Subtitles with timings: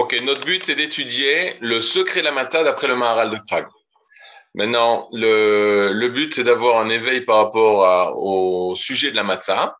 [0.00, 3.66] Ok, notre but, c'est d'étudier le secret de la matzah d'après le Maharal de Prague.
[4.54, 9.76] Maintenant, le, le but, c'est d'avoir un éveil par rapport au sujet de la matzah.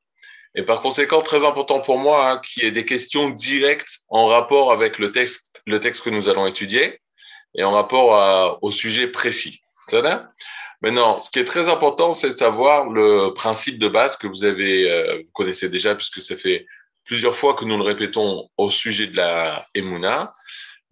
[0.54, 4.26] Et par conséquent, très important pour moi hein, qu'il y ait des questions directes en
[4.26, 7.00] rapport avec le texte, le texte que nous allons étudier
[7.54, 9.62] et en rapport au sujet précis.
[10.82, 14.44] Maintenant, ce qui est très important, c'est de savoir le principe de base que vous
[14.44, 16.66] avez, euh, vous connaissez déjà puisque ça fait
[17.04, 20.32] plusieurs fois que nous le répétons au sujet de la Emouna.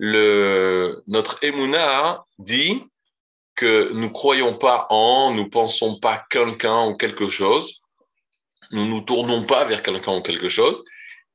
[0.00, 2.82] Notre Emouna dit
[3.56, 7.82] que nous croyons pas en, nous pensons pas quelqu'un ou quelque chose,
[8.70, 10.84] nous nous tournons pas vers quelqu'un ou quelque chose,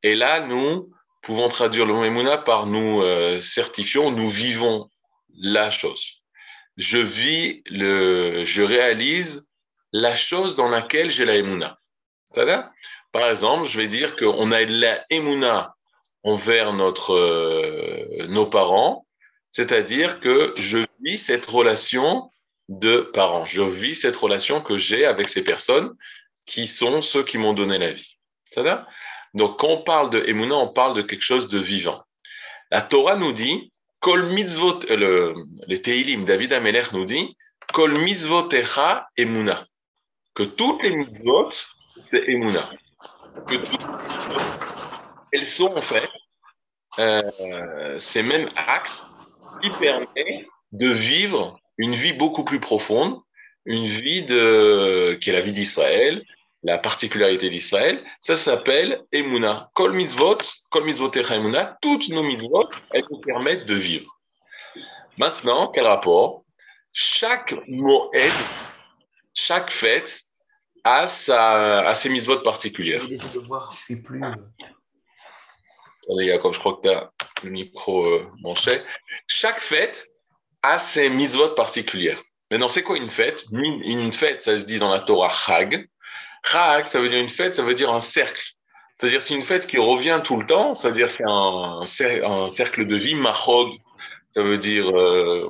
[0.03, 0.89] et là nous
[1.21, 4.89] pouvons traduire le mot Emouna par nous euh, certifions, nous vivons
[5.35, 6.21] la chose.
[6.77, 9.49] Je vis le, je réalise
[9.91, 11.77] la chose dans laquelle j'ai la Emouna.
[13.13, 15.75] Par exemple, je vais dire qu'on a de la Emouna
[16.23, 19.05] envers notre, euh, nos parents,
[19.51, 22.31] c'est-à-dire que je vis cette relation
[22.69, 23.45] de parents.
[23.45, 25.93] Je vis cette relation que j'ai avec ces personnes
[26.47, 28.17] qui sont ceux qui m'ont donné la vie.
[28.49, 28.83] C'est-à-dire
[29.35, 32.01] Donc, quand on parle de Emouna, on parle de quelque chose de vivant.
[32.71, 35.35] La Torah nous dit, Kol mitzvot, euh, le,
[35.67, 37.37] les Teilim, David Amelech nous dit.
[40.35, 41.51] Que toutes les mitzvot,
[42.03, 42.71] c'est Emouna
[43.47, 43.79] que toutes
[45.31, 46.09] elles sont en fait
[46.99, 49.03] euh, ces mêmes actes
[49.61, 53.19] qui permettent de vivre une vie beaucoup plus profonde,
[53.65, 56.23] une vie qui est la vie d'Israël,
[56.63, 58.03] la particularité d'Israël.
[58.21, 59.69] Ça s'appelle Emouna.
[59.73, 60.37] Kol mitzvot,
[60.69, 60.83] kol
[61.31, 64.19] Emouna, toutes nos mitzvot, elles nous permettent de vivre.
[65.17, 66.43] Maintenant, quel rapport?
[66.91, 68.09] Chaque moed,
[69.33, 70.23] chaque fête
[70.83, 73.07] à, sa, à ses mises particulières.
[73.07, 74.23] de voir, je suis plus.
[74.23, 74.31] Euh,
[76.03, 77.11] Attendez, Jacob, je crois que tu as
[77.43, 78.53] le micro euh,
[79.27, 80.07] Chaque fête
[80.61, 82.21] a ses mises particulières.
[82.51, 83.45] Maintenant, c'est quoi une fête?
[83.51, 85.87] Une fête, ça se dit dans la Torah Chag.
[86.45, 88.43] Chag, ça veut dire une fête, ça veut dire un cercle.
[88.97, 92.95] C'est-à-dire c'est une fête qui revient tout le temps, c'est-à-dire c'est un, un, cercle de
[92.95, 93.71] vie, Machog,
[94.31, 95.49] ça veut dire euh,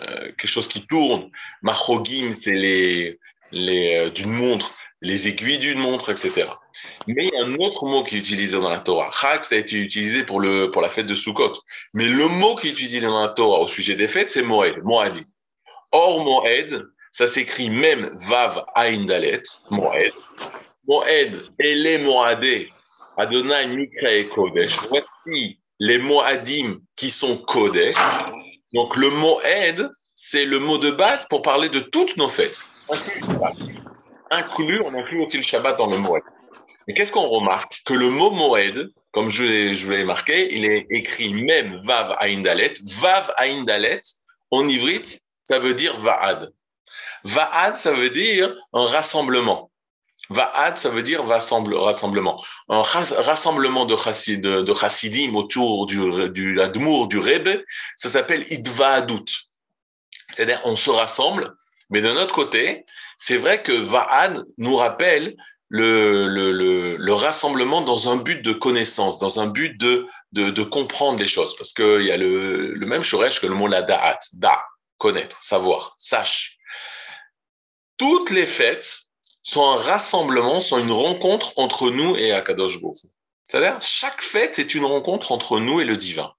[0.00, 1.30] euh, quelque chose qui tourne.
[1.62, 3.18] Machogim, c'est les,
[3.52, 6.46] les, euh, d'une montre, les aiguilles d'une montre, etc.
[7.06, 9.10] Mais il y a un autre mot qui est utilisé dans la Torah.
[9.12, 11.54] Chag, ça a été utilisé pour, le, pour la fête de Sukkot.
[11.94, 14.82] Mais le mot qui est utilisé dans la Torah au sujet des fêtes, c'est Moed,
[14.82, 15.24] Moadi.
[15.92, 20.12] Or, Moed, ça s'écrit même Vav Ain Dalet, Moed.
[20.86, 22.68] Moed, Ele Moadé,
[23.16, 24.76] Adonai Mikra et Kodesh.
[24.88, 27.96] Voici les Moadim qui sont Kodesh.
[28.74, 32.66] Donc, le Moed, c'est le mot de base pour parler de toutes nos fêtes
[34.30, 36.22] inclus, on inclut aussi le Shabbat dans le Moed.
[36.86, 37.82] Mais qu'est-ce qu'on remarque?
[37.84, 42.74] Que le mot Moed, comme je, je l'ai marqué, il est écrit même Vav Aïndalet.
[43.00, 44.00] Vav Aïndalet,
[44.50, 46.52] en ivrite, ça veut dire Va'ad.
[47.24, 49.70] Va'ad, ça veut dire un rassemblement.
[50.30, 52.42] Va'ad, ça veut dire rassemblement.
[52.68, 57.62] Un rassemblement de, chassid, de, chassidim autour du, du du Rebbe,
[57.96, 59.48] ça s'appelle Idva'adut.
[60.32, 61.54] C'est-à-dire, on se rassemble
[61.90, 62.84] mais de notre côté,
[63.16, 65.36] c'est vrai que Va'ad nous rappelle
[65.68, 70.50] le, le, le, le, rassemblement dans un but de connaissance, dans un but de, de,
[70.50, 71.56] de comprendre les choses.
[71.56, 74.62] Parce qu'il y a le, le même shoresh que le mot la da'at, da,
[74.96, 76.56] connaître, savoir, sache.
[77.98, 79.00] Toutes les fêtes
[79.42, 82.98] sont un rassemblement, sont une rencontre entre nous et Akadosh Baruch.
[83.44, 86.32] C'est-à-dire, chaque fête est une rencontre entre nous et le divin.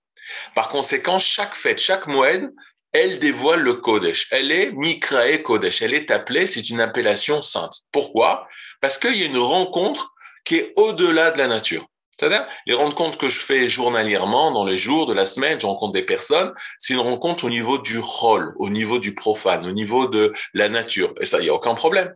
[0.56, 2.52] Par conséquent, chaque fête, chaque moed
[2.92, 4.28] elle dévoile le Kodesh.
[4.32, 5.82] Elle est Mikrae Kodesh.
[5.82, 7.82] Elle est appelée, c'est une appellation sainte.
[7.92, 8.48] Pourquoi?
[8.82, 10.14] Parce qu'il y a une rencontre
[10.44, 11.86] qui est au-delà de la nature.
[12.20, 15.94] C'est-à-dire, les rencontres que je fais journalièrement, dans les jours de la semaine, je rencontre
[15.94, 20.08] des personnes, c'est une rencontre au niveau du rôle, au niveau du profane, au niveau
[20.08, 21.14] de la nature.
[21.22, 22.14] Et ça, il n'y a aucun problème.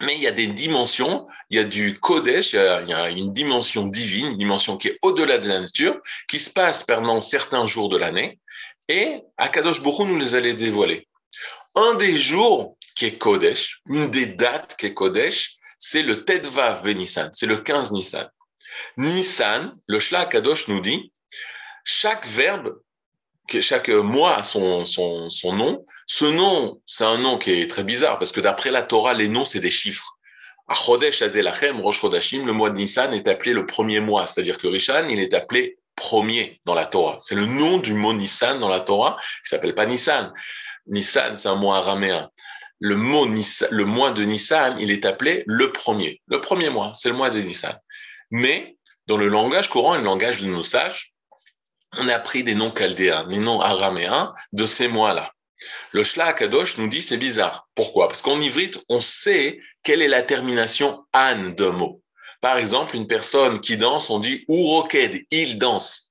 [0.00, 3.32] Mais il y a des dimensions, il y a du Kodesh, il y a, une
[3.32, 7.66] dimension divine, une dimension qui est au-delà de la nature, qui se passe pendant certains
[7.66, 8.40] jours de l'année,
[8.90, 11.06] et Akadosh Baruch nous les allait dévoiler.
[11.76, 16.86] Un des jours qui est Kodesh, une des dates qui est Kodesh, c'est le Tedvav
[16.88, 18.28] Nissan, c'est le 15 Nissan.
[18.96, 21.12] Nissan, le Shla Akadosh nous dit,
[21.84, 22.80] chaque verbe,
[23.60, 25.86] chaque mois a son, son, son nom.
[26.06, 29.28] Ce nom, c'est un nom qui est très bizarre parce que d'après la Torah, les
[29.28, 30.18] noms, c'est des chiffres.
[30.66, 35.08] À Azelachem, Rosh le mois de Nissan est appelé le premier mois, c'est-à-dire que Rishan,
[35.08, 37.18] il est appelé premier dans la Torah.
[37.20, 40.32] C'est le nom du mot Nissan dans la Torah, qui s'appelle pas Nissan.
[40.86, 42.30] Nissan, c'est un mot araméen.
[42.80, 46.20] Le mot mois de Nissan, il est appelé le premier.
[46.26, 47.78] Le premier mois, c'est le mois de Nissan.
[48.30, 48.76] Mais
[49.06, 51.12] dans le langage courant et le langage de nos sages,
[51.98, 55.32] on a pris des noms chaldéens, des noms araméens de ces mois-là.
[55.92, 57.68] Le Shla Kadosh nous dit c'est bizarre.
[57.74, 58.08] Pourquoi?
[58.08, 61.99] Parce qu'en ivrite, on sait quelle est la termination an d'un mot.
[62.40, 66.10] Par exemple, une personne qui danse, on dit uroked, il danse.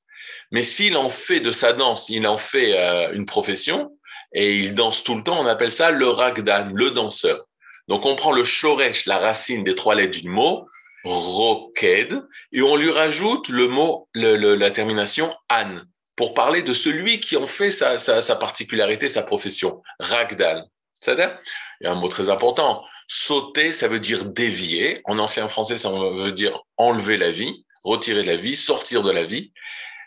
[0.52, 3.92] Mais s'il en fait de sa danse, il en fait euh, une profession
[4.34, 7.46] et il danse tout le temps, on appelle ça le ragdan, le danseur.
[7.88, 10.68] Donc on prend le shoresh, la racine des trois lettres du mot,
[11.04, 12.22] roked,
[12.52, 15.82] et on lui rajoute le mot, la termination an,
[16.16, 20.64] pour parler de celui qui en fait sa, sa particularité, sa profession, ragdan.
[21.00, 21.36] C'est-à-dire,
[21.80, 22.84] il y a un mot très important.
[23.12, 25.02] Sauter, ça veut dire dévier.
[25.06, 29.26] En ancien français, ça veut dire enlever la vie, retirer la vie, sortir de la
[29.26, 29.52] vie.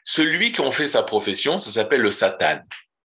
[0.05, 2.61] Celui qui en fait sa profession, ça s'appelle le Satan.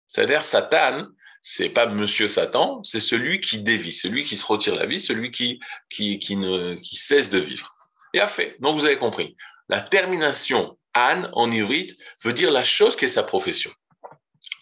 [0.07, 1.07] C'est-à-dire, Satan,
[1.41, 5.31] c'est pas Monsieur Satan, c'est celui qui dévie, celui qui se retire la vie, celui
[5.31, 7.75] qui, qui, qui, ne, qui cesse de vivre.
[8.13, 8.57] Et a fait.
[8.61, 9.37] Donc, vous avez compris.
[9.69, 13.71] La termination An en ivrite veut dire la chose qui est sa profession.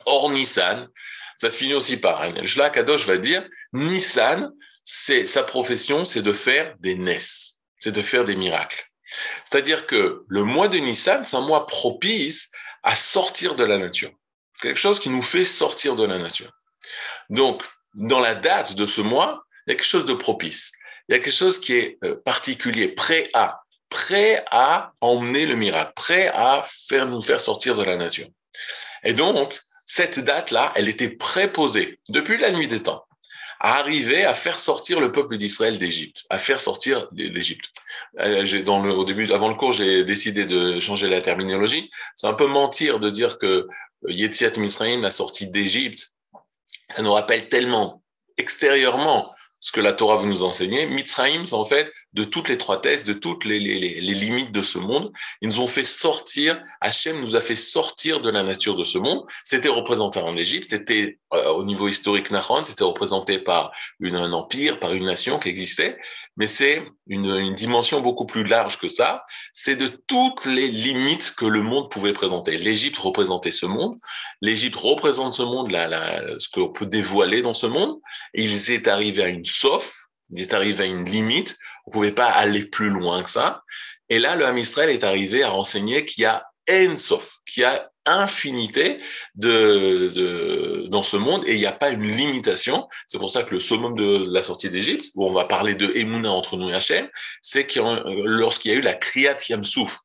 [0.06, 0.88] Or, Nissan,
[1.36, 2.30] ça se finit aussi par un.
[2.30, 4.50] Le Kadosh va dire, Nissan,
[4.84, 8.86] c'est sa profession, c'est de faire des nesses, c'est de faire des miracles.
[9.44, 12.50] C'est-à-dire que le mois de Nissan, c'est un mois propice
[12.82, 14.12] à sortir de la nature.
[14.60, 16.52] Quelque chose qui nous fait sortir de la nature.
[17.30, 17.62] Donc,
[17.94, 20.72] dans la date de ce mois, il y a quelque chose de propice.
[21.08, 25.56] Il y a quelque chose qui est euh, particulier, prêt à, prêt à emmener le
[25.56, 28.28] miracle, prêt à faire nous faire sortir de la nature.
[29.02, 33.04] Et donc, cette date-là, elle était préposée depuis la nuit des temps
[33.64, 37.72] à arriver à faire sortir le peuple d'Israël d'Égypte, à faire sortir d'Égypte.
[38.20, 41.90] Euh, dans le, au début, avant le cours, j'ai décidé de changer la terminologie.
[42.14, 43.66] C'est un peu mentir de dire que
[44.06, 46.12] Yetziat Misraim, la sortie d'Égypte,
[46.94, 48.02] ça nous rappelle tellement
[48.36, 50.84] extérieurement ce que la Torah veut nous enseigner.
[50.84, 54.78] Mitzrayim, c'est en fait de toutes les trois thèses, de toutes les, limites de ce
[54.78, 55.12] monde.
[55.40, 58.98] Ils nous ont fait sortir, Hachem nous a fait sortir de la nature de ce
[58.98, 59.24] monde.
[59.42, 64.78] C'était représenté en Égypte, c'était euh, au niveau historique Nahon, c'était représenté par un empire,
[64.78, 65.98] par une nation qui existait,
[66.36, 69.24] mais c'est une, dimension beaucoup plus large que ça.
[69.52, 72.56] C'est de toutes les limites que le monde pouvait présenter.
[72.58, 73.98] L'Égypte représentait ce monde,
[74.40, 77.98] l'Égypte représente ce monde, la, la, ce qu'on peut dévoiler dans ce monde,
[78.34, 81.56] et il est arrivé à une sauf, il est arrivé à une limite
[81.86, 83.62] on pouvait pas aller plus loin que ça.
[84.08, 87.90] Et là, le Ham est arrivé à renseigner qu'il y a Ensof, qu'il y a
[88.06, 89.00] infinité
[89.34, 92.86] de, de, dans ce monde et il n'y a pas une limitation.
[93.06, 95.90] C'est pour ça que le summum de la sortie d'Égypte, où on va parler de
[95.94, 97.08] Emouna entre nous et Hachem,
[97.42, 99.98] c'est lorsqu'il y a eu la Kriyat Yamsouf,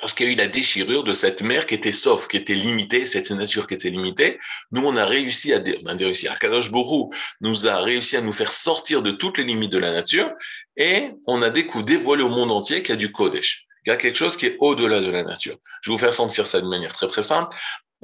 [0.00, 3.06] lorsqu'il y a eu la déchirure de cette mer qui était sauf, qui était limitée,
[3.06, 4.38] cette nature qui était limitée,
[4.72, 8.32] nous, on a réussi à, on a réussi, Akadosh Borou nous a réussi à nous
[8.32, 10.30] faire sortir de toutes les limites de la nature
[10.76, 13.94] et on a découvert, dévoilé au monde entier qu'il y a du Kodesh, qu'il y
[13.94, 15.56] a quelque chose qui est au-delà de la nature.
[15.82, 17.54] Je vais vous faire sentir ça de manière très très simple.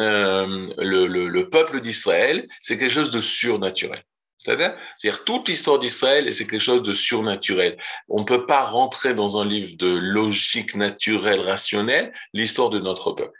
[0.00, 4.02] Euh, le, le, le peuple d'Israël, c'est quelque chose de surnaturel.
[4.44, 7.79] C'est-à-dire toute l'histoire d'Israël, c'est quelque chose de surnaturel.
[8.08, 13.12] On ne peut pas rentrer dans un livre de logique naturelle, rationnelle, l'histoire de notre
[13.12, 13.38] peuple.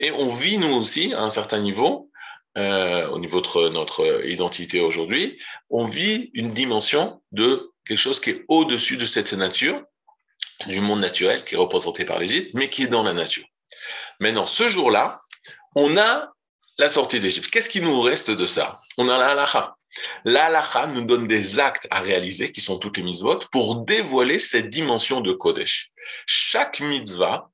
[0.00, 2.10] Et on vit, nous aussi, à un certain niveau,
[2.58, 5.38] euh, au niveau de notre identité aujourd'hui,
[5.70, 9.82] on vit une dimension de quelque chose qui est au-dessus de cette nature,
[10.66, 13.44] du monde naturel qui est représenté par l'Égypte, mais qui est dans la nature.
[14.20, 15.20] Maintenant, ce jour-là,
[15.74, 16.32] on a
[16.78, 17.50] la sortie d'Égypte.
[17.50, 18.80] Qu'est-ce qui nous reste de ça?
[18.98, 19.76] On a la halakha.
[20.24, 24.70] La nous donne des actes à réaliser, qui sont toutes les mitzvot, pour dévoiler cette
[24.70, 25.90] dimension de Kodesh.
[26.26, 27.50] Chaque mitzvah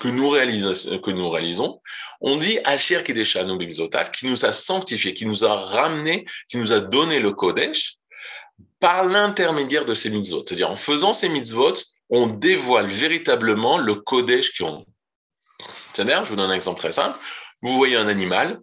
[0.00, 1.80] que nous, réalisons, que nous réalisons,
[2.20, 6.72] on dit Asher Kideshanu Bimzotav, qui nous a sanctifié, qui nous a ramené, qui nous
[6.72, 7.96] a donné le Kodesh
[8.80, 10.44] par l'intermédiaire de ces mitzvot.
[10.46, 11.74] C'est-à-dire, en faisant ces mitzvot,
[12.08, 14.84] on dévoile véritablement le Kodesh qui ont.
[15.92, 17.18] C'est-à-dire, je vous donne un exemple très simple.
[17.62, 18.58] Vous voyez un animal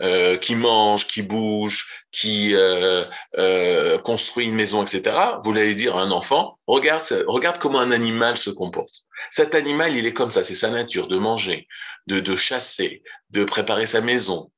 [0.00, 3.04] euh, qui mange, qui bouge, qui euh,
[3.38, 5.16] euh, construit une maison, etc.
[5.44, 9.04] Vous allez dire à un enfant, regarde, regarde comment un animal se comporte.
[9.30, 11.68] Cet animal, il est comme ça, c'est sa nature, de manger,
[12.08, 14.50] de, de chasser, de préparer sa maison,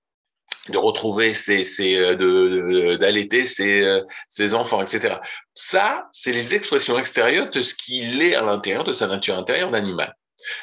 [0.71, 5.17] de retrouver ses, ses de d'allaiter ses, ses enfants, etc.
[5.53, 9.71] Ça, c'est les expressions extérieures de ce qu'il est à l'intérieur de sa nature intérieure
[9.71, 10.15] d'animal.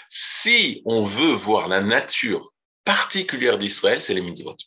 [0.09, 2.53] Si on veut voir la nature
[2.89, 4.58] particulière d'Israël, c'est les mitzvot.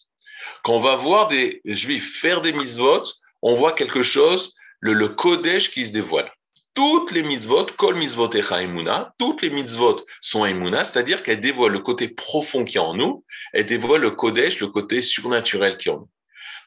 [0.63, 3.03] Quand on va voir des juifs faire des mitzvot,
[3.43, 6.31] on voit quelque chose, le, Kodesh qui se dévoile.
[6.73, 11.73] Toutes les mitzvot, kol mitzvot echa emuna, toutes les mitzvot sont emuna, c'est-à-dire qu'elles dévoilent
[11.73, 15.89] le côté profond qui est en nous, elles dévoilent le Kodesh, le côté surnaturel qui
[15.89, 16.11] est en nous.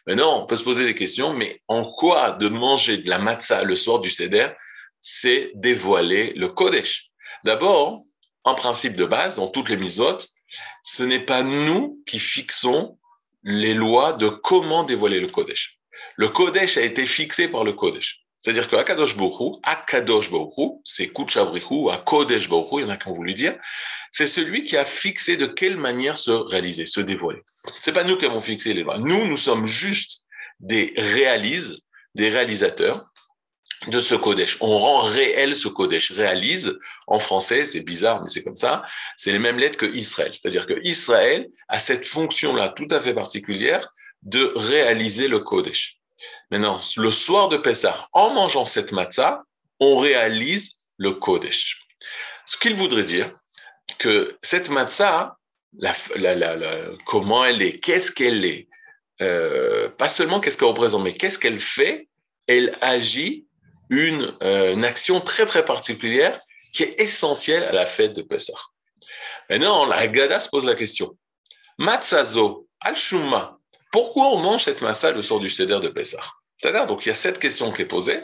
[0.07, 3.63] Maintenant, on peut se poser des questions, mais en quoi de manger de la matzah
[3.63, 4.49] le soir du Seder,
[4.99, 7.11] c'est dévoiler le Kodesh?
[7.45, 8.01] D'abord,
[8.43, 10.17] en principe de base, dans toutes les mitzvot,
[10.83, 12.97] ce n'est pas nous qui fixons
[13.43, 15.79] les lois de comment dévoiler le Kodesh.
[16.15, 18.25] Le Kodesh a été fixé par le Kodesh.
[18.37, 23.07] C'est-à-dire que Akadosh Baruch Akadosh Baruch c'est Kuchabrihu, Akodesh Baruch il y en a qui
[23.07, 23.57] ont voulu dire,
[24.11, 27.41] c'est celui qui a fixé de quelle manière se réaliser, se dévoiler.
[27.79, 28.99] C'est pas nous qui avons fixé les lois.
[28.99, 30.21] Nous, nous sommes juste
[30.59, 31.75] des réalises,
[32.13, 33.07] des réalisateurs
[33.87, 34.57] de ce Kodesh.
[34.61, 36.11] On rend réel ce Kodesh.
[36.11, 36.77] Réalise,
[37.07, 38.83] en français, c'est bizarre, mais c'est comme ça,
[39.15, 40.31] c'est les mêmes lettres que Israël.
[40.33, 43.89] C'est-à-dire que Israël a cette fonction-là tout à fait particulière
[44.23, 45.99] de réaliser le Kodesh.
[46.51, 49.43] Maintenant, le soir de Pessah, en mangeant cette matzah,
[49.79, 51.85] on réalise le Kodesh.
[52.45, 53.31] Ce qu'il voudrait dire
[53.99, 55.37] que cette matzah,
[55.77, 55.93] la,
[57.05, 58.67] comment elle est, qu'est-ce qu'elle est,
[59.21, 62.07] euh, pas seulement qu'est-ce qu'elle représente, mais qu'est-ce qu'elle fait,
[62.47, 63.45] elle agit
[63.89, 66.39] une, euh, une, action très très particulière
[66.73, 68.53] qui est essentielle à la fête de Pessah.
[69.49, 71.17] Maintenant, la Gada se pose la question.
[71.77, 73.57] Matzazo, al-Shumma,
[73.91, 76.23] pourquoi on mange cette massa le soir du Seder de Pessah?
[76.57, 78.19] C'est-à-dire, donc il y a cette question qui est posée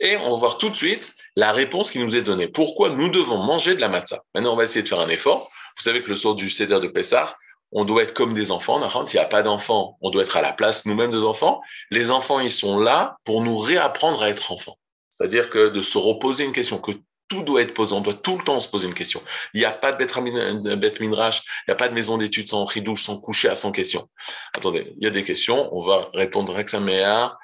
[0.00, 2.48] et on va voir tout de suite la réponse qui nous est donnée.
[2.48, 5.50] Pourquoi nous devons manger de la matzah Maintenant, on va essayer de faire un effort.
[5.76, 7.36] Vous savez que le soir du Seder de Pessah,
[7.70, 9.06] on doit être comme des enfants.
[9.06, 11.60] S'il n'y a pas d'enfants, on doit être à la place nous-mêmes des enfants.
[11.90, 14.76] Les enfants, ils sont là pour nous réapprendre à être enfants.
[15.18, 16.92] C'est-à-dire que de se reposer une question, que
[17.26, 19.20] tout doit être posé, on doit tout le temps se poser une question.
[19.52, 22.64] Il n'y a pas de bête minrach, il n'y a pas de maison d'études sans
[22.64, 24.08] ridouche, sans coucher à 100 questions.
[24.54, 27.36] Attendez, il y a des questions, on va répondre avec sa meilleure.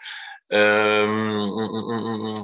[0.53, 2.37] Euh,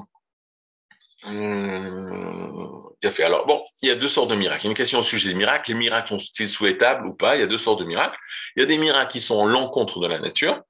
[3.08, 3.22] fait.
[3.22, 4.62] Alors, bon, il y a deux sortes de miracles.
[4.62, 5.70] Il y a une question au sujet des miracles.
[5.70, 8.18] Les miracles sont-ils souhaitables ou pas Il y a deux sortes de miracles.
[8.56, 10.60] Il y a des miracles qui sont l'encontre de la nature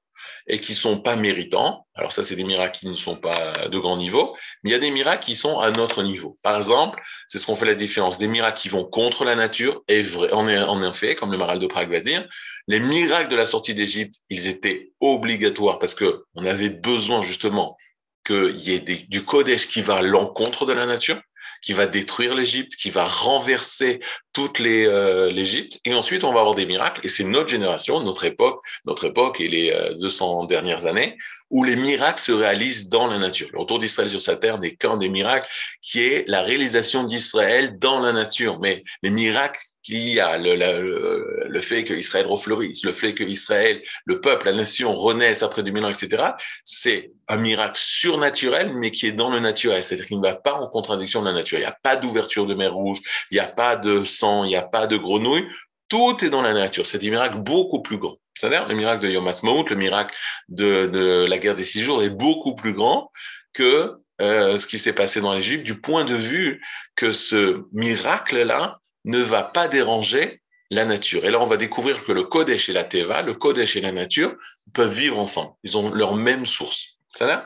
[0.47, 1.85] et qui sont pas méritants.
[1.95, 4.75] Alors ça, c'est des miracles qui ne sont pas de grand niveau, mais il y
[4.75, 6.37] a des miracles qui sont à notre niveau.
[6.43, 8.17] Par exemple, c'est ce qu'on fait la différence.
[8.17, 11.59] Des miracles qui vont contre la nature, et vrai, en, en effet, comme le maral
[11.59, 12.27] de Prague va dire,
[12.67, 17.77] les miracles de la sortie d'Égypte, ils étaient obligatoires parce que on avait besoin justement
[18.25, 21.19] qu'il y ait du Kodesh qui va à l'encontre de la nature
[21.61, 24.01] qui va détruire l'Égypte, qui va renverser
[24.33, 25.79] toute euh, l'Égypte.
[25.85, 27.01] et ensuite, on va avoir des miracles.
[27.05, 31.17] Et c'est notre génération, notre époque, notre époque et les 200 euh, dernières années,
[31.49, 33.49] où les miracles se réalisent dans la nature.
[33.53, 35.49] Le retour d'Israël sur sa terre n'est qu'un des miracles,
[35.81, 38.59] qui est la réalisation d'Israël dans la nature.
[38.59, 43.13] Mais les miracles qu'il y a le, le, le fait que Israël refleurisse, le fait
[43.13, 46.23] que Israël, le peuple, la nation renaisse après 2000 ans, etc.,
[46.65, 49.83] c'est un miracle surnaturel, mais qui est dans le naturel.
[49.83, 51.57] C'est-à-dire qu'il ne va pas en contradiction de la nature.
[51.57, 52.99] Il n'y a pas d'ouverture de mer rouge,
[53.31, 55.47] il n'y a pas de sang, il n'y a pas de grenouille.
[55.89, 56.85] Tout est dans la nature.
[56.85, 58.17] C'est des miracles beaucoup plus grands.
[58.33, 60.15] C'est-à-dire le miracle de Yom Ha'atzmaut, le miracle
[60.47, 63.11] de, de, la guerre des six jours est beaucoup plus grand
[63.53, 66.61] que euh, ce qui s'est passé dans l'Égypte du point de vue
[66.95, 71.25] que ce miracle-là ne va pas déranger la nature.
[71.25, 73.91] Et là, on va découvrir que le Kodesh et la Teva, le Kodesh et la
[73.91, 74.35] nature,
[74.73, 75.53] peuvent vivre ensemble.
[75.63, 76.97] Ils ont leur même source.
[77.09, 77.45] Ça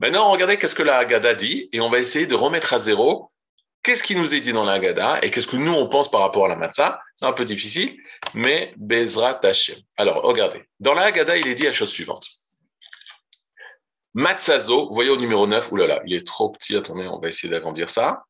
[0.00, 3.30] Maintenant, regardez qu'est-ce que la Haggadah dit et on va essayer de remettre à zéro
[3.82, 6.22] qu'est-ce qui nous est dit dans la Haggadah et qu'est-ce que nous, on pense par
[6.22, 7.00] rapport à la matzah.
[7.16, 7.96] C'est un peu difficile,
[8.32, 9.76] mais Bezrat Hashem.
[9.98, 10.64] Alors, regardez.
[10.80, 12.26] Dans la Haggadah, il est dit la chose suivante.
[14.14, 17.90] Matzazo, voyez au numéro 9, oulala, il est trop petit, attendez, on va essayer d'agrandir
[17.90, 18.22] ça.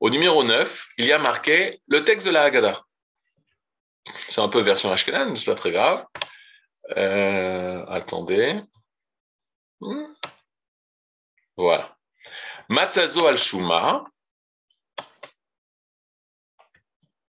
[0.00, 2.82] Au numéro 9, il y a marqué le texte de la Haggadah.
[4.14, 6.06] C'est un peu version Ashkenaz, mais c'est pas très grave.
[6.96, 8.60] Euh, attendez.
[9.80, 10.14] Hmm.
[11.56, 11.96] Voilà.
[12.68, 14.04] Matzazo al-Shuma.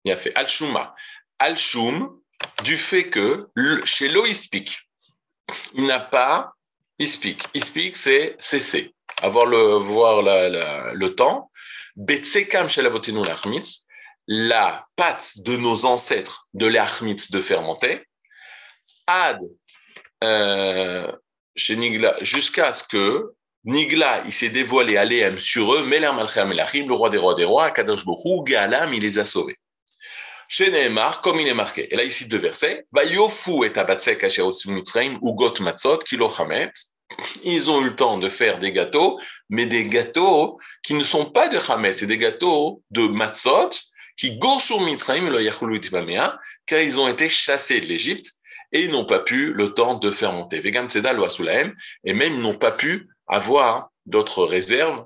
[0.05, 0.95] Il a fait al-Shuma.
[1.39, 2.21] Al-Shum,
[2.63, 3.49] du fait que
[3.83, 4.89] chez l'Oispik,
[5.73, 6.53] il n'a pas
[6.99, 7.47] Ispik.
[7.53, 11.49] Ispik, c'est cesser, avoir le, voir le temps.
[14.27, 18.03] La pâte de nos ancêtres de l'achmitz de fermenter,
[19.07, 19.39] ad
[20.23, 21.11] euh,
[21.55, 23.33] chez Nigla, jusqu'à ce que
[23.65, 27.35] Nigla, il s'est dévoilé à l'EM sur eux, Meler Malchem Elachim, le roi des rois
[27.35, 29.57] des rois, Kadosh Bohu, Galam, il les a sauvés.
[30.47, 34.47] Chez Nehemar, comme il est marqué, et là ici deux versets, Vayofu et Abatsek Asher
[34.67, 36.71] Mitzrayim, Ugot Matzot, Kilo Hamet,
[37.43, 41.25] ils ont eu le temps de faire des gâteaux, mais des gâteaux qui ne sont
[41.25, 43.71] pas de Hametz, c'est des gâteaux de Matzot,
[44.17, 45.31] qui Goshur Mitzrayim
[46.65, 48.33] car ils ont été chassés de l'Égypte
[48.71, 50.59] et n'ont pas pu le temps de faire monter.
[50.59, 51.15] Vegan Seda
[52.03, 55.05] et même n'ont pas pu avoir d'autres réserves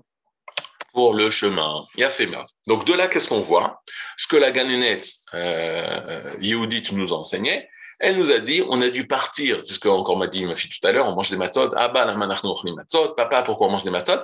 [0.93, 1.85] pour le chemin.
[1.95, 2.43] Il a fait mal.
[2.67, 3.81] Donc de là, qu'est-ce qu'on voit?
[4.17, 7.69] Ce que la Ganénette euh, Yehudit nous enseignait,
[7.99, 9.61] Elle nous a dit, on a dû partir.
[9.63, 11.07] C'est ce qu'encore m'a dit ma fille tout à l'heure.
[11.07, 11.71] On mange des matzot.
[11.75, 13.13] Ah bah, matzot.
[13.15, 14.19] Papa, pourquoi on mange des matzot?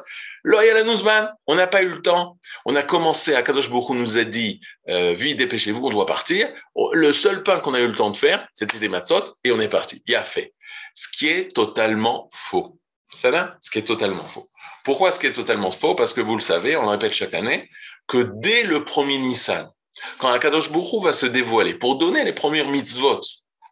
[0.46, 2.38] On n'a pas eu le temps.
[2.66, 6.50] On a commencé à Kadosh nous a dit, euh, vite, dépêchez-vous, on doit partir.
[6.94, 9.60] Le seul pain qu'on a eu le temps de faire, c'était des matzot et on
[9.60, 10.02] est parti.
[10.08, 10.54] Il a fait.
[10.94, 12.80] Ce qui est totalement faux.
[13.14, 13.56] Ça?
[13.62, 14.48] Ce qui est totalement faux.
[14.84, 15.96] Pourquoi ce qui est totalement faux?
[15.96, 17.70] Parce que vous le savez, on le répète chaque année,
[18.08, 19.70] que dès le premier Nissan,
[20.18, 23.22] quand Akadosh Baruch va se dévoiler pour donner les premières mitzvot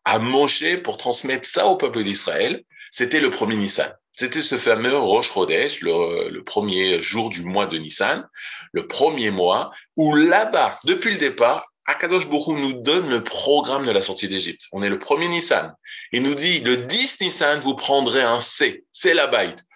[0.08, 3.94] à Moshe pour transmettre ça au peuple d'Israël, c'était le premier Nissan.
[4.16, 8.26] C'était ce fameux Rosh Chodesh, le, premier jour du mois de Nissan,
[8.72, 13.92] le premier mois, où là-bas, depuis le départ, Akadosh Baruch nous donne le programme de
[13.92, 14.68] la sortie d'Égypte.
[14.72, 15.74] On est le premier Nissan.
[16.14, 19.30] Il nous dit, le 10 Nissan, vous prendrez un C, c'est la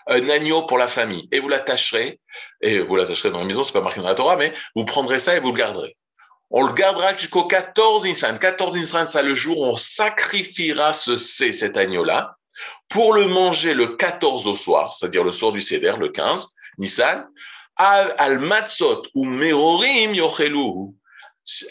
[0.07, 2.21] un agneau pour la famille, et vous l'attacherez,
[2.61, 5.19] et vous l'attacherez dans la maison, c'est pas marqué dans la Torah, mais vous prendrez
[5.19, 5.97] ça et vous le garderez.
[6.53, 8.37] On le gardera jusqu'au 14 Nissan.
[8.37, 12.35] 14 Nissan, c'est le jour où on sacrifiera ce C, cet agneau-là,
[12.89, 17.25] pour le manger le 14 au soir, c'est-à-dire le soir du Seder, le 15 Nissan,
[17.77, 20.91] al matzot ou merorim yochelu,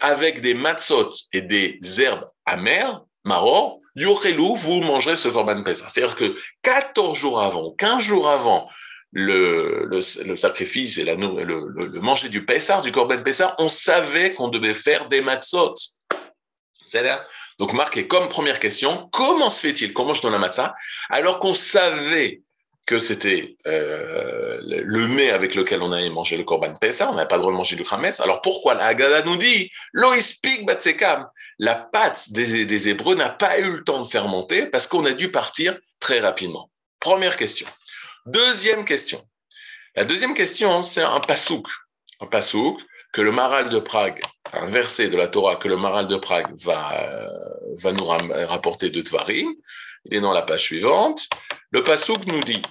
[0.01, 5.87] avec des matzot et des herbes amères, maror, yochelu, vous mangerez ce korban pesa.
[5.89, 8.69] C'est-à-dire que 14 jours avant, 15 jours avant
[9.13, 10.01] le,
[10.37, 15.21] sacrifice et le, manger du Pessar, du Corban Pessar, on savait qu'on devait faire des
[15.21, 15.75] matzot.
[16.87, 17.25] C'est-à-dire,
[17.59, 20.75] donc marqué comme première question, comment se fait-il qu'on mange dans la matzah
[21.09, 22.43] alors qu'on savait
[22.87, 27.29] que c'était euh, le mets avec lequel on allait manger le Corban Pessah, on n'avait
[27.29, 28.19] pas le droit de manger du Khametz.
[28.19, 33.61] Alors pourquoi la Haggadah nous dit Loispik Batsekam La pâte des, des Hébreux n'a pas
[33.61, 36.71] eu le temps de fermenter parce qu'on a dû partir très rapidement.
[36.99, 37.67] Première question.
[38.27, 39.25] Deuxième question.
[39.95, 41.67] La deuxième question, c'est un pasouk.
[42.21, 42.81] Un pasouk
[43.13, 44.21] que le Maral de Prague,
[44.53, 47.29] un verset de la Torah que le Maral de Prague va, euh,
[47.77, 49.53] va nous rapporter de Tvarim.
[50.05, 51.29] Il est dans la page suivante.
[51.71, 52.63] Le pasouk nous dit.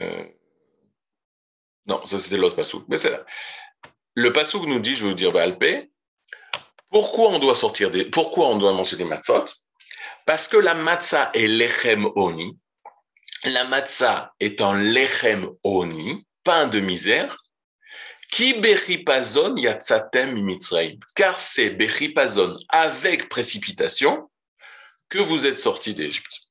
[0.00, 0.24] Euh,
[1.86, 3.24] non, ça c'était l'autre pasouk, mais c'est là.
[4.14, 5.90] Le pasouk nous dit, je vais vous dire Balpé,
[6.90, 9.46] pourquoi on doit sortir des, pourquoi on doit manger des matzot?
[10.26, 12.56] Parce que la matzah est lechem oni.
[13.44, 17.36] La matzah est un lechem oni, pain de misère.
[18.30, 20.98] Qui beripazon yatsatem mitzrayim.
[21.16, 24.30] Car c'est beripazon avec précipitation
[25.08, 26.42] que vous êtes sortis d'Égypte.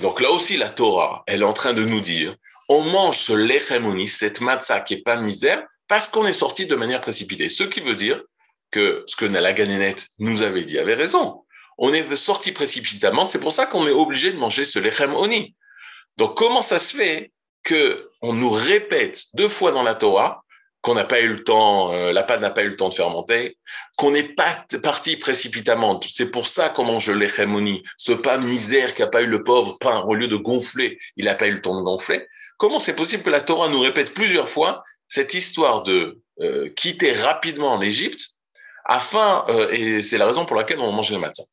[0.00, 2.34] Donc là aussi, la Torah, elle est en train de nous dire,
[2.68, 6.66] on mange ce lechem cette matzah qui est pain de misère, parce qu'on est sorti
[6.66, 7.48] de manière précipitée.
[7.48, 8.22] Ce qui veut dire
[8.70, 11.43] que ce que Nala Ganenet nous avait dit avait raison
[11.78, 13.24] on est sorti précipitamment.
[13.24, 15.54] C'est pour ça qu'on est obligé de manger ce lechem oni.
[16.16, 17.32] Donc, comment ça se fait
[17.62, 20.42] que on nous répète deux fois dans la Torah
[20.82, 22.94] qu'on n'a pas eu le temps, euh, la pâte n'a pas eu le temps de
[22.94, 23.56] fermenter,
[23.96, 25.98] qu'on n'est pas parti précipitamment?
[26.06, 27.82] C'est pour ça qu'on mange le lechem oni.
[27.96, 31.24] Ce pain misère qui n'a pas eu le pauvre pain, au lieu de gonfler, il
[31.24, 32.26] n'a pas eu le temps de gonfler.
[32.58, 37.12] Comment c'est possible que la Torah nous répète plusieurs fois cette histoire de euh, quitter
[37.12, 38.30] rapidement l'Égypte
[38.84, 41.44] afin, euh, et c'est la raison pour laquelle on mange le matin.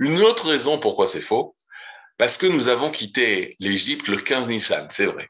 [0.00, 1.56] Une autre raison pourquoi c'est faux,
[2.18, 5.28] parce que nous avons quitté l'Égypte le 15 Nissan, c'est vrai.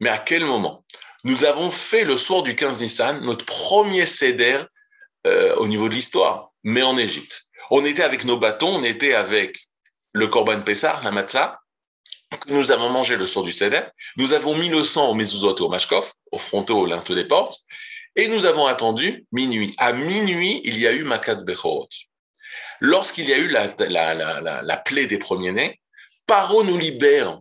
[0.00, 0.84] Mais à quel moment?
[1.24, 4.64] Nous avons fait le soir du 15 Nissan notre premier céder
[5.26, 7.44] euh, au niveau de l'histoire, mais en Égypte.
[7.70, 9.68] On était avec nos bâtons, on était avec
[10.12, 11.60] le Korban Pessar, la matzah,
[12.40, 13.82] que nous avons mangé le soir du céder.
[14.16, 17.24] Nous avons mis le sang au mezuzot et au mashkov, au fronteau, au linteau des
[17.24, 17.60] portes,
[18.16, 19.74] et nous avons attendu minuit.
[19.78, 21.88] À minuit, il y a eu Makat Bechorot.
[22.84, 25.80] Lorsqu'il y a eu la, plaie des premiers-nés,
[26.26, 27.40] Paro nous libère.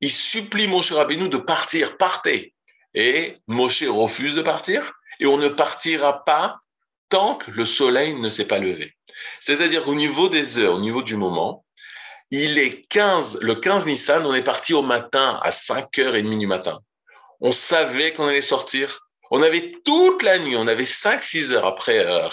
[0.00, 2.54] Il supplie Moshe Rabbeinu de partir, partez.
[2.94, 4.90] Et Moshe refuse de partir,
[5.20, 6.56] et on ne partira pas
[7.10, 8.94] tant que le soleil ne s'est pas levé.
[9.38, 11.66] C'est-à-dire au niveau des heures, au niveau du moment,
[12.30, 16.80] il est 15, le 15 Nissan, on est parti au matin à 5h30 du matin.
[17.42, 19.06] On savait qu'on allait sortir.
[19.30, 22.28] On avait toute la nuit, on avait 5-6 heures après euh,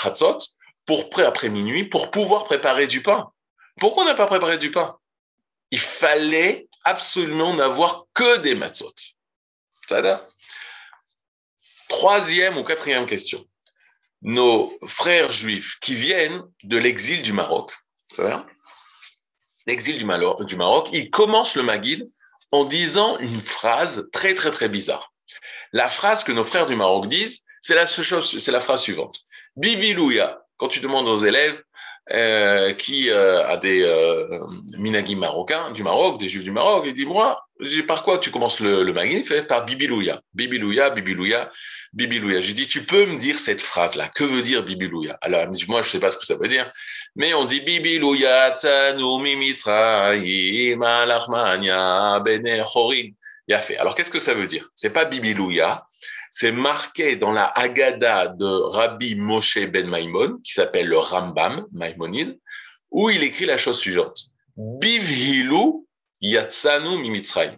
[0.88, 3.32] pour près après minuit pour pouvoir préparer du pain.
[3.80, 4.98] Pourquoi on n'a pas préparé du pain?
[5.70, 8.96] Il fallait absolument n'avoir que des matzot.
[11.90, 13.46] Troisième ou quatrième question.
[14.22, 17.72] Nos frères juifs qui viennent de l'exil du Maroc,
[19.68, 22.10] l'exil du, Maroc, ils commencent le Maguid
[22.52, 25.14] en disant une phrase très très très bizarre.
[25.74, 29.20] La phrase que nos frères du Maroc disent, c'est la, la phrase suivante.
[29.58, 31.62] Bibilouya, quand tu demandes aux élèves,
[32.14, 34.26] euh, qui euh, a des euh,
[34.78, 37.46] minagim marocains du Maroc, des juifs du Maroc, il dit moi,
[37.86, 41.52] par quoi tu commences le, le fait par Bibilouya, Bibilouya, Bibilouya,
[41.92, 42.40] Bibilouya.
[42.40, 45.18] J'ai dit tu peux me dire cette phrase là Que veut dire Bibilouya?
[45.20, 46.72] Alors moi je sais pas ce que ça veut dire,
[47.18, 53.10] mais on dit Bibilouya tzanu mimitzraim alachmania bene chorin.
[53.60, 53.78] Fait.
[53.78, 54.70] Alors qu'est-ce que ça veut dire?
[54.76, 55.86] C'est pas Bibilouya,
[56.40, 62.40] c'est marqué dans la Haggadah de Rabbi Moshe ben Maimon, qui s'appelle le Rambam, Maimonide,
[62.92, 64.20] où il écrit la chose suivante.
[64.56, 65.88] Bivhilu
[66.22, 67.56] yatsanu mimitzraim.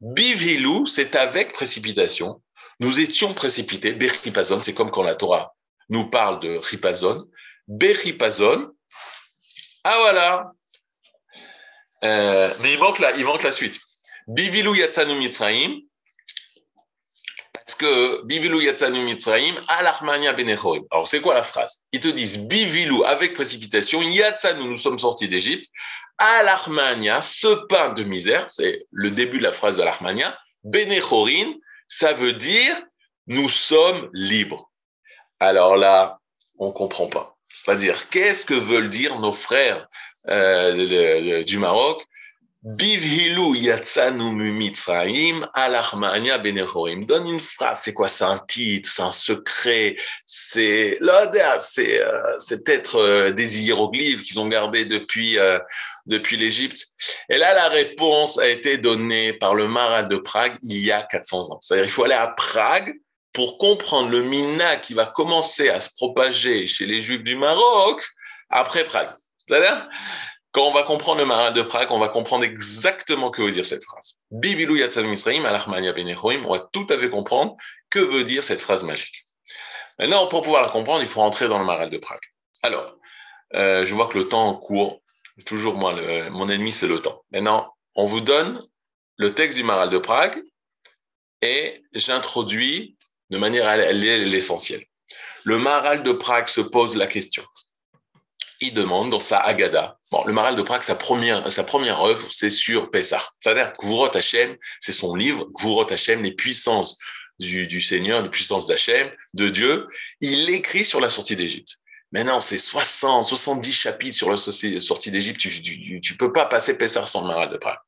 [0.00, 2.42] Bivhilu, c'est avec précipitation.
[2.80, 3.92] Nous étions précipités.
[3.92, 5.54] Bechipazon, c'est comme quand la Torah
[5.88, 7.24] nous parle de Ripazon.
[7.68, 8.72] Bechipazon.
[9.84, 10.50] Ah voilà.
[12.02, 13.78] Euh, mais il manque la, il manque la suite.
[14.26, 15.82] Bivilu yatsanu mitzraim
[17.74, 20.84] que Bivilou Yatsanu Mitzraim, Alachmania Benechorim.
[20.90, 21.84] Alors, c'est quoi la phrase?
[21.92, 25.66] Ils te disent Bivilou, avec précipitation, Yatsanu, nous sommes sortis d'Égypte,
[26.18, 31.54] Alachmania, ce pain de misère, c'est le début de la phrase de l'Alachmania, Benechorim,
[31.86, 32.76] ça veut dire
[33.28, 34.70] nous sommes libres.
[35.38, 36.18] Alors là,
[36.58, 37.36] on comprend pas.
[37.54, 39.88] C'est-à-dire, qu'est-ce que veulent dire nos frères
[40.28, 42.04] euh, du Maroc?
[42.64, 47.04] Bivhilu yatsanu mitzraim alachmania benechorim.
[47.06, 47.82] Donne une phrase.
[47.82, 48.08] C'est quoi?
[48.08, 50.98] C'est un titre, c'est un secret, c'est
[51.60, 55.60] c'est euh, c'est peut-être euh, des hiéroglyphes qu'ils ont gardés depuis euh,
[56.06, 56.88] depuis l'Égypte.
[57.28, 61.02] Et là, la réponse a été donnée par le Maral de Prague il y a
[61.02, 61.60] 400 ans.
[61.60, 62.92] C'est-à-dire, il faut aller à Prague
[63.32, 68.04] pour comprendre le mina qui va commencer à se propager chez les Juifs du Maroc
[68.50, 69.10] après Prague.
[69.46, 69.88] C'est-à-dire,
[70.52, 73.66] quand on va comprendre le marin de Prague, on va comprendre exactement que veut dire
[73.66, 74.20] cette phrase.
[74.30, 77.56] Bibilou Israïm, alachmania benechoim, on va tout à fait comprendre
[77.90, 79.24] que veut dire cette phrase magique.
[79.98, 82.20] Maintenant, pour pouvoir la comprendre, il faut rentrer dans le maral de Prague.
[82.62, 82.96] Alors,
[83.54, 85.02] euh, je vois que le temps court.
[85.46, 85.94] Toujours moi,
[86.30, 87.22] mon ennemi, c'est le temps.
[87.30, 88.66] Maintenant, on vous donne
[89.16, 90.42] le texte du maral de Prague
[91.42, 92.96] et j'introduis
[93.30, 94.84] de manière à l'essentiel.
[95.44, 97.44] Le maral de Prague se pose la question
[98.60, 99.98] il demande dans sa Agada.
[100.10, 103.22] Bon, le Maral de Prague, sa première, sa première œuvre, c'est sur Pessah.
[103.40, 106.98] C'est-à-dire Gvurot Hashem, c'est son livre, Gvurot Hashem, les puissances
[107.38, 109.86] du, Seigneur, les puissances d'Hachem, de Dieu.
[110.20, 111.76] Il l'écrit sur la sortie d'Égypte.
[112.10, 115.38] Maintenant, c'est 60, 70 chapitres sur la sortie d'Égypte.
[115.38, 117.78] Tu, tu, tu, peux pas passer Pessah sans le Maral de Prague.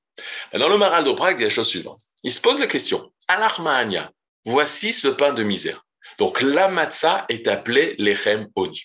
[0.53, 1.99] Dans le Maral de Prague, il y a la chose suivante.
[2.23, 3.11] Il se pose la question.
[3.29, 4.13] Alarmania,
[4.45, 5.85] voici ce pain de misère.
[6.19, 8.83] Donc, la matzah est appelée lechem oni.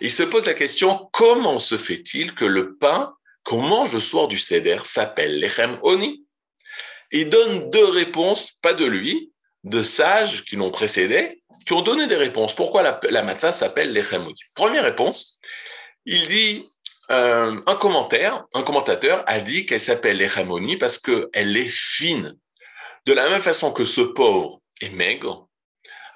[0.00, 4.28] Il se pose la question, comment se fait-il que le pain qu'on mange le soir
[4.28, 6.24] du Seder s'appelle lechem oni?
[7.12, 9.32] Il donne deux réponses, pas de lui,
[9.64, 12.54] de sages qui l'ont précédé, qui ont donné des réponses.
[12.54, 14.40] Pourquoi la, la s'appelle lechem oni?
[14.54, 15.40] Première réponse,
[16.04, 16.68] il dit,
[17.10, 22.34] euh, un commentaire, un commentateur a dit qu'elle s'appelle lechem oni parce qu'elle est fine.
[23.06, 25.45] De la même façon que ce pauvre est maigre,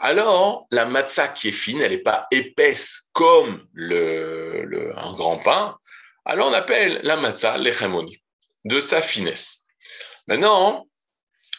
[0.01, 5.77] alors la matzah qui est fine, elle n'est pas épaisse comme le, un grand pain,
[6.25, 8.23] alors on appelle la matzah l'echemoni,
[8.65, 9.65] de sa finesse.
[10.27, 10.89] Maintenant,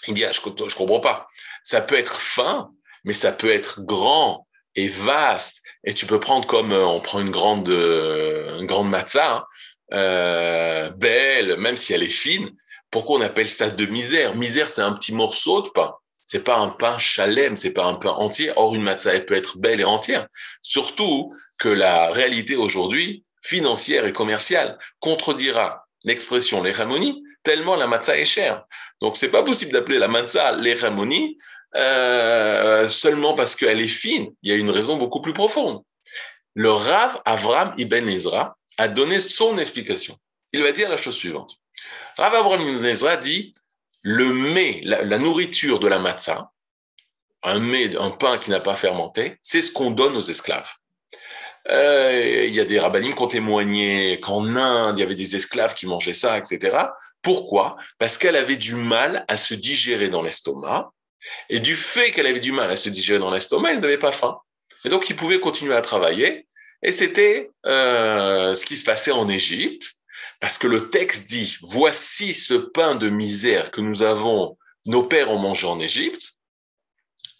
[0.08, 1.28] il dit, ah, je ne comprends pas,
[1.64, 2.72] ça peut être fin,
[3.04, 7.20] mais ça peut être grand et vaste, et tu peux prendre comme euh, on prend
[7.20, 9.46] une grande, euh, une grande matzah, hein,
[9.94, 12.50] euh, belle, même si elle est fine,
[12.90, 14.36] pourquoi on appelle ça de misère?
[14.36, 15.94] Misère, c'est un petit morceau de pain
[16.32, 18.54] c'est pas un pain chalem, c'est pas un pain entier.
[18.56, 20.28] Or, une matzah, elle peut être belle et entière.
[20.62, 28.24] Surtout que la réalité aujourd'hui, financière et commerciale, contredira l'expression l'echamoni, tellement la matzah est
[28.24, 28.64] chère.
[29.02, 31.38] Donc, c'est pas possible d'appeler la matzah l'echamoni
[31.76, 34.32] euh, seulement parce qu'elle est fine.
[34.42, 35.82] Il y a une raison beaucoup plus profonde.
[36.54, 40.16] Le Rav Avram Ibn Ezra a donné son explication.
[40.54, 41.58] Il va dire la chose suivante.
[42.18, 43.54] Rav Avram Ibn Ezra dit
[44.02, 46.52] le mets, la, nourriture de la matzah,
[47.44, 50.70] un mets, un pain qui n'a pas fermenté, c'est ce qu'on donne aux esclaves.
[51.70, 55.36] Euh, il y a des rabbinim qui ont témoigné qu'en Inde, il y avait des
[55.36, 56.78] esclaves qui mangeaient ça, etc.
[57.22, 57.78] Pourquoi?
[58.00, 60.92] Parce qu'elle avait du mal à se digérer dans l'estomac.
[61.50, 64.12] Et du fait qu'elle avait du mal à se digérer dans l'estomac, elle n'avait pas
[64.12, 64.40] faim.
[64.86, 66.48] Et donc, ils pouvaient continuer à travailler.
[66.82, 70.01] Et c'était euh, ce qui se passait en Égypte.
[70.42, 75.30] Parce que le texte dit, voici ce pain de misère que nous avons, nos pères
[75.30, 76.34] ont mangé en Égypte.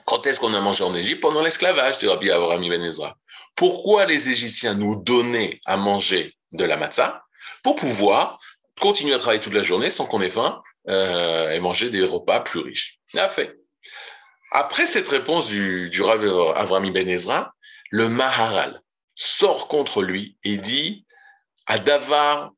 [0.06, 3.18] Quand est-ce qu'on a mangé en Égypte Pendant l'esclavage, dit Rabbi Avraham Ibn Ezra?
[3.56, 7.24] Pourquoi les Égyptiens nous donnaient à manger de la matzah
[7.64, 8.40] Pour pouvoir
[8.80, 12.42] continuer à travailler toute la journée sans qu'on ait faim euh, et manger des repas
[12.42, 13.00] plus riches?
[13.16, 13.58] A fait.
[14.52, 17.54] Après cette réponse du, Rabbi Avraham Ibn Ezra,
[17.90, 18.82] le Maharal
[19.16, 21.06] sort contre lui et dit
[21.66, 22.52] Adavar,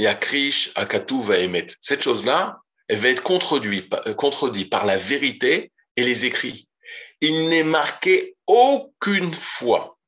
[0.00, 1.74] Yakrish, Akatu, va émettre.
[1.80, 2.58] Cette chose-là,
[2.88, 6.68] elle va être contredite, contredite par la vérité et les écrits.
[7.20, 9.98] Il n'est marqué aucune fois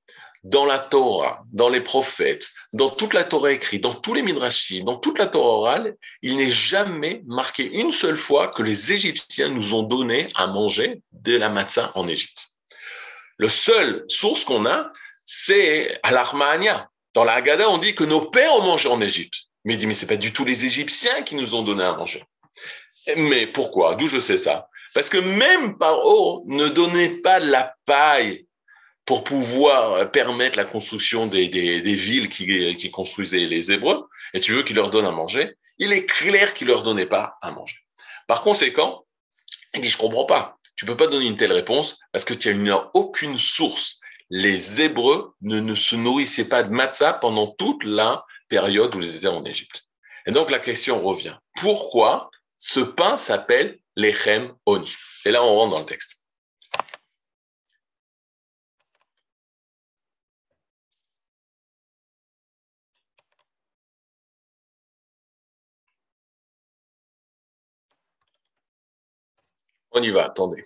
[0.45, 4.85] dans la Torah, dans les prophètes, dans toute la Torah écrite, dans tous les midrashim,
[4.85, 9.49] dans toute la Torah orale, il n'est jamais marqué une seule fois que les Égyptiens
[9.49, 12.49] nous ont donné à manger de la matzah en Égypte.
[13.37, 14.91] Le seul source qu'on a,
[15.27, 16.89] c'est à l'Armania.
[17.15, 19.52] Dans la Haggadah, on dit que nos pères ont mangé en Égypte.
[19.65, 21.93] Mais il dit, mais c'est pas du tout les Égyptiens qui nous ont donné à
[21.93, 22.25] manger.
[23.17, 23.95] Mais pourquoi?
[23.97, 24.69] D'où je sais ça?
[24.95, 28.47] Parce que même Paro ne donnait pas de la paille
[29.05, 34.63] pour pouvoir permettre la construction des, villes qui, qui, construisaient les Hébreux, et tu veux
[34.63, 37.79] qu'il leur donne à manger, il est clair qu'il leur donnait pas à manger.
[38.29, 39.05] Par conséquent,
[39.75, 40.59] il dit, je comprends pas.
[40.77, 44.01] Tu peux pas donner une telle réponse parce que tu n'as aucune source.
[44.31, 49.17] Les Hébreux ne, ne, se nourrissaient pas de matzah pendant toute la période où ils
[49.17, 49.87] étaient en Égypte.
[50.27, 51.37] Et donc la question revient.
[51.59, 54.95] Pourquoi ce pain s'appelle l'Echem Oni?
[55.25, 56.21] Et là, on rentre dans le texte.
[69.93, 70.63] On y va, attendez.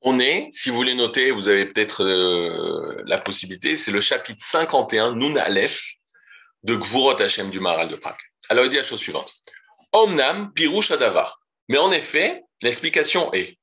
[0.00, 4.42] On est, si vous voulez noter, vous avez peut-être euh, la possibilité, c'est le chapitre
[4.42, 5.96] 51, Nun Aleph,
[6.62, 8.16] de Gvurot Hashem du Maral de Prague.
[8.48, 9.32] Alors il dit la chose suivante.
[9.92, 11.40] Omnam pirush adavar.
[11.68, 13.58] Mais en effet, l'explication est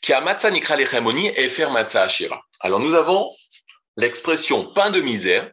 [0.00, 2.42] qui a matzah nikra lechemoni et faire matzah ashira.
[2.60, 3.30] Alors nous avons
[3.96, 5.50] l'expression pain de misère.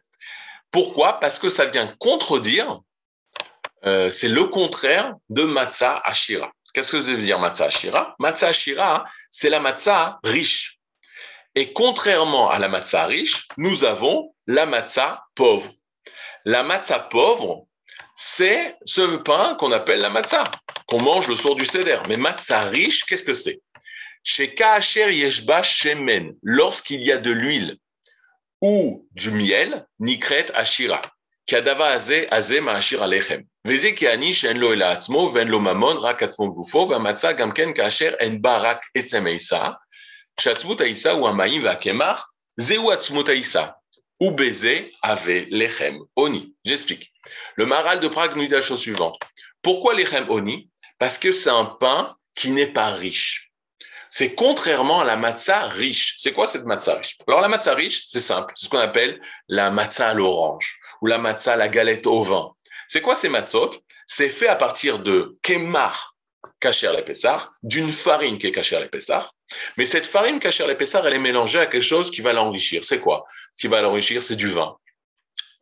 [0.70, 1.20] Pourquoi?
[1.20, 2.80] Parce que ça vient contredire,
[3.84, 6.52] euh, c'est le contraire de matzah ashira.
[6.74, 10.78] Qu'est-ce que ça veut dire matzah ashira Matzah ashira, c'est la matzah riche.
[11.54, 15.70] Et contrairement à la matzah riche, nous avons la matzah pauvre.
[16.46, 17.66] La matzah pauvre,
[18.14, 20.44] c'est ce pain qu'on appelle la matzah,
[20.86, 21.98] qu'on mange le soir du seder.
[22.08, 23.60] Mais matzah riche, qu'est-ce que c'est?
[24.22, 27.76] Chez Kaacher Yeshba Shemen, lorsqu'il y a de l'huile
[28.60, 31.02] ou du miel, Nikret Ashira.
[31.46, 33.44] Kadava Aze Aze Maashir Alechem.
[33.64, 38.16] Veze Kiani Shen Lo Elatzmo, Ven Lo Mamon, Rak Atzmo Gufo, Ven Matzah Gamken Kaacher
[38.20, 39.78] En Barak Etzem Eisa,
[41.16, 42.26] ou Amaim Vakemar,
[42.60, 43.28] Zeu Atzmut
[44.20, 46.54] ou baiser avec l'Echem Oni.
[46.64, 47.12] J'explique.
[47.56, 49.18] Le Maral de Prague nous dit la chose suivante.
[49.62, 53.50] Pourquoi l'Echem Oni Parce que c'est un pain qui n'est pas riche.
[54.10, 56.16] C'est contrairement à la matzah riche.
[56.18, 57.16] C'est quoi cette matzah riche?
[57.28, 58.52] Alors la matzah riche, c'est simple.
[58.56, 62.22] C'est ce qu'on appelle la matzah à l'orange ou la matzah à la galette au
[62.22, 62.50] vin.
[62.88, 63.70] C'est quoi ces matzot?
[64.06, 66.09] C'est fait à partir de kemar,
[66.60, 69.30] kacher l'épaisseur, d'une farine qui est kacher l'épaisseur.
[69.76, 72.84] Mais cette farine kacher l'épaisseur, elle est mélangée à quelque chose qui va l'enrichir.
[72.84, 73.24] C'est quoi?
[73.54, 74.76] Ce qui va l'enrichir, c'est du vin.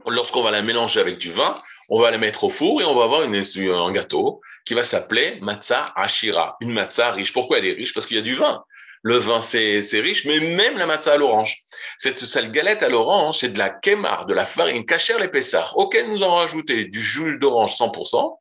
[0.06, 2.94] Lorsqu'on va la mélanger avec du vin, on va la mettre au four et on
[2.94, 7.32] va avoir une, un gâteau qui va s'appeler matzah ashira, une matzah riche.
[7.32, 7.94] Pourquoi elle est riche?
[7.94, 8.62] Parce qu'il y a du vin.
[9.02, 11.56] Le vin, c'est riche, mais même la matzah à l'orange.
[11.98, 16.10] Cette sale galette à l'orange, c'est de la kémar, de la farine cachère l'épaisseur, auquel
[16.10, 18.38] nous avons rajouté du jus d'orange 100%,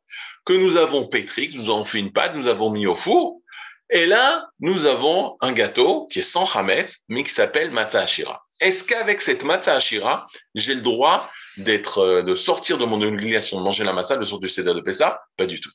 [0.48, 3.42] que nous avons pétri, que nous avons fait une pâte, nous avons mis au four.
[3.90, 8.46] Et là, nous avons un gâteau qui est sans chametz, mais qui s'appelle matzah ashira.
[8.58, 13.58] Est-ce qu'avec cette matzah ashira, j'ai le droit d'être, euh, de sortir de mon obligation
[13.58, 15.20] de manger la matzah le soir du Seder de Pessah?
[15.36, 15.70] Pas du tout.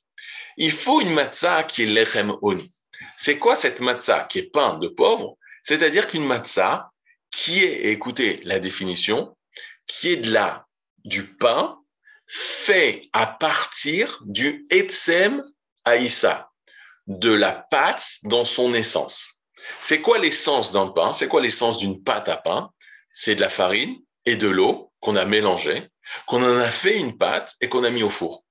[0.58, 2.74] Il faut une matzah qui est lechem oni.
[3.16, 5.38] C'est quoi cette matzah qui est pain de pauvre?
[5.62, 6.90] C'est-à-dire qu'une matzah
[7.30, 9.38] qui est, écoutez la définition,
[9.86, 10.66] qui est de la,
[11.06, 11.78] du pain
[12.28, 15.44] fait à partir du etsem
[15.86, 16.50] aïssa,
[17.08, 19.40] de la pâte dans son essence.
[19.82, 21.14] C'est quoi l'essence d'un pain?
[21.14, 22.70] C'est quoi l'essence d'une pâte à pain?
[23.14, 25.90] C'est de la farine et de l'eau qu'on a mélangé,
[26.26, 28.44] qu'on en a fait une pâte et qu'on a mis au four.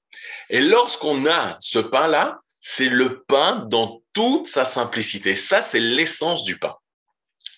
[0.51, 5.35] Et lorsqu'on a ce pain-là, c'est le pain dans toute sa simplicité.
[5.35, 6.77] Ça, c'est l'essence du pain.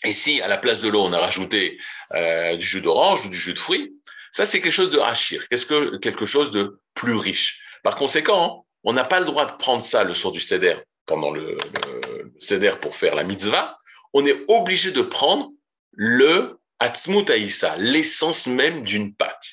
[0.05, 1.79] Et si à la place de l'eau, on a rajouté
[2.13, 3.93] euh, du jus d'orange ou du jus de fruits,
[4.35, 7.63] ça, c'est quelque chose de hachir, que quelque chose de plus riche?
[7.85, 10.75] Par conséquent, on n'a pas le droit de prendre ça le soir du seder
[11.07, 13.79] pendant le, le, pour faire la mitzvah.
[14.13, 15.51] On est obligé de prendre
[15.93, 17.31] le atzmut
[17.79, 19.47] l'essence même d'une pâte.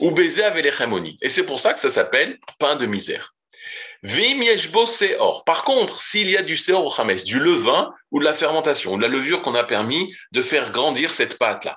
[0.00, 3.36] Ou baiser avec les Et c'est pour ça que ça s'appelle pain de misère.
[4.02, 5.44] Vim yeshbo seor.
[5.44, 8.96] Par contre, s'il y a du seor au du levain ou de la fermentation, ou
[8.96, 11.76] de la levure qu'on a permis de faire grandir cette ou nosaf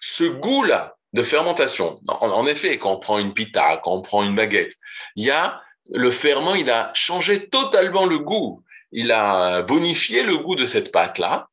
[0.00, 4.34] Ce goût-là de fermentation, en, effet, quand on prend une pita, quand on prend une
[4.34, 4.74] baguette,
[5.14, 8.62] il y a le ferment, il a changé totalement le goût.
[8.92, 11.48] Il a bonifié le goût de cette pâte-là.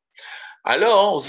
[0.64, 1.20] alors,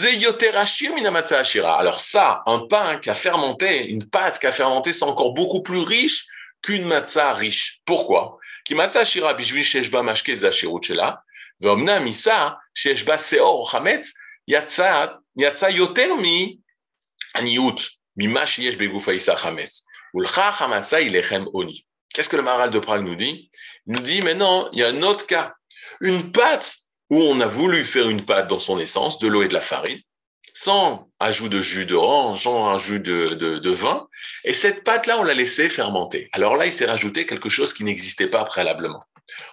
[1.77, 5.61] Alors ça, un pain qui a fermenté, une pâte qui a fermenté, c'est encore beaucoup
[5.61, 6.25] plus riche
[6.61, 7.81] qu'une matzah riche.
[7.85, 8.39] Pourquoi?
[11.62, 14.12] bishvil shesh ba mashke zashirut shela, ואומנם מיסה שיש בה שאור חמץ,
[14.48, 15.06] יצא,
[15.38, 16.08] יצא יותר
[17.34, 17.80] מעניות
[18.16, 19.84] ממה שיש בגוף העיסה חמץ.
[20.14, 21.80] ולכך המצה היא לחם עוני.
[22.12, 23.50] Qu'est-ce que le Maral de Prague nous dit
[23.86, 25.54] Il nous dit, mais non, il y a un autre cas.
[26.00, 26.74] Une pâte
[27.08, 29.60] où on a voulu faire une pâte dans son essence, de l'eau et de la
[29.60, 30.00] farine,
[30.54, 34.08] sans ajout de jus d'orange, sans ajout de, de, de, vin.
[34.44, 36.28] Et cette pâte-là, on l'a laissée fermenter.
[36.32, 39.04] Alors là, il s'est rajouté quelque chose qui n'existait pas préalablement.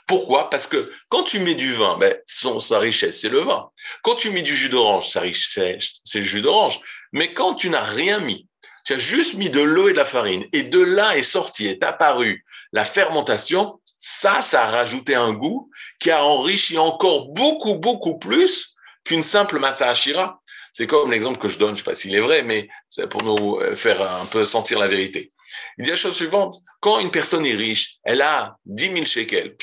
[0.06, 0.50] Pourquoi?
[0.50, 3.70] Parce que quand tu mets du vin, ben, sa richesse, c'est le vin.
[4.02, 6.80] Quand tu mets du jus d'orange, sa richesse, c'est le jus d'orange.
[7.12, 8.48] Mais quand tu n'as rien mis,
[8.84, 11.66] tu as juste mis de l'eau et de la farine, et de là est sorti,
[11.66, 17.76] est apparu la fermentation, ça, ça a rajouté un goût qui a enrichi encore beaucoup,
[17.76, 20.40] beaucoup plus qu'une simple massa ashira.
[20.72, 23.08] C'est comme l'exemple que je donne, je ne sais pas s'il est vrai, mais c'est
[23.08, 25.32] pour nous euh, faire un peu sentir la vérité.
[25.78, 29.56] Il dit la chose suivante, quand une personne est riche, elle a 10 000 shekels,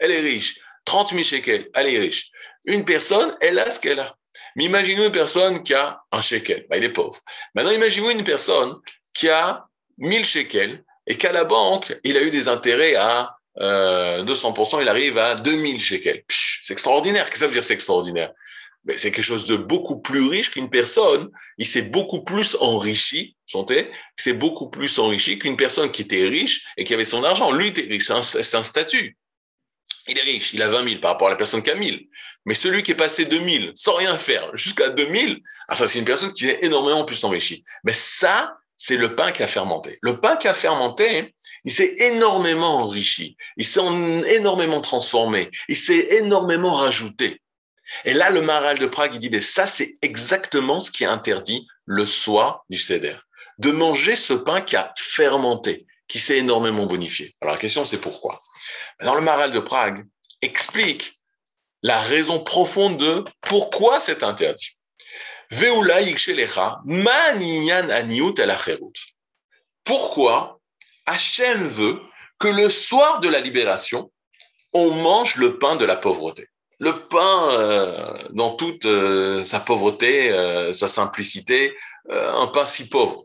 [0.00, 2.30] elle est riche, 30 000 shekels, elle est riche.
[2.64, 4.16] Une personne, elle a ce qu'elle a.
[4.56, 7.18] Mais imaginez une personne qui a un shekel, bah, il est pauvre.
[7.54, 8.74] Maintenant, imaginez une personne
[9.14, 9.66] qui a
[9.98, 14.88] 1000 shekels et qu'à la banque, il a eu des intérêts à euh, 200%, il
[14.88, 16.24] arrive à 2000 shekels.
[16.62, 17.26] C'est extraordinaire.
[17.26, 18.32] Qu'est-ce que ça veut dire c'est extraordinaire?
[18.96, 21.30] C'est quelque chose de beaucoup plus riche qu'une personne.
[21.58, 26.66] Il s'est beaucoup plus enrichi, sentez C'est beaucoup plus enrichi qu'une personne qui était riche
[26.76, 27.50] et qui avait son argent.
[27.50, 29.16] Lui était riche, c'est un, statut.
[30.08, 32.06] Il est riche, il a 20 000 par rapport à la personne qui a 1000.
[32.44, 35.98] Mais celui qui est passé de 1000 sans rien faire jusqu'à 2000, ah, ça c'est
[35.98, 37.64] une personne qui est énormément plus enrichie.
[37.82, 39.98] Mais ça, c'est le pain qui a fermenté.
[40.02, 43.80] Le pain qui a fermenté, il s'est énormément enrichi, il s'est
[44.28, 47.40] énormément transformé, il s'est énormément rajouté.
[48.04, 51.66] Et là, le Maral de Prague, il dit, mais ça, c'est exactement ce qui interdit
[51.84, 53.16] le soir du Seder.
[53.58, 57.34] De manger ce pain qui a fermenté, qui s'est énormément bonifié.
[57.40, 58.40] Alors la question, c'est pourquoi?
[59.02, 60.04] Dans le Maral de Prague,
[60.42, 61.20] explique
[61.82, 64.76] la raison profonde de pourquoi c'est interdit.
[69.84, 70.60] Pourquoi
[71.06, 72.02] Hachem veut
[72.38, 74.10] que le soir de la libération,
[74.72, 76.48] on mange le pain de la pauvreté.
[76.78, 81.74] Le pain euh, dans toute euh, sa pauvreté, euh, sa simplicité,
[82.10, 83.24] un pain si pauvre.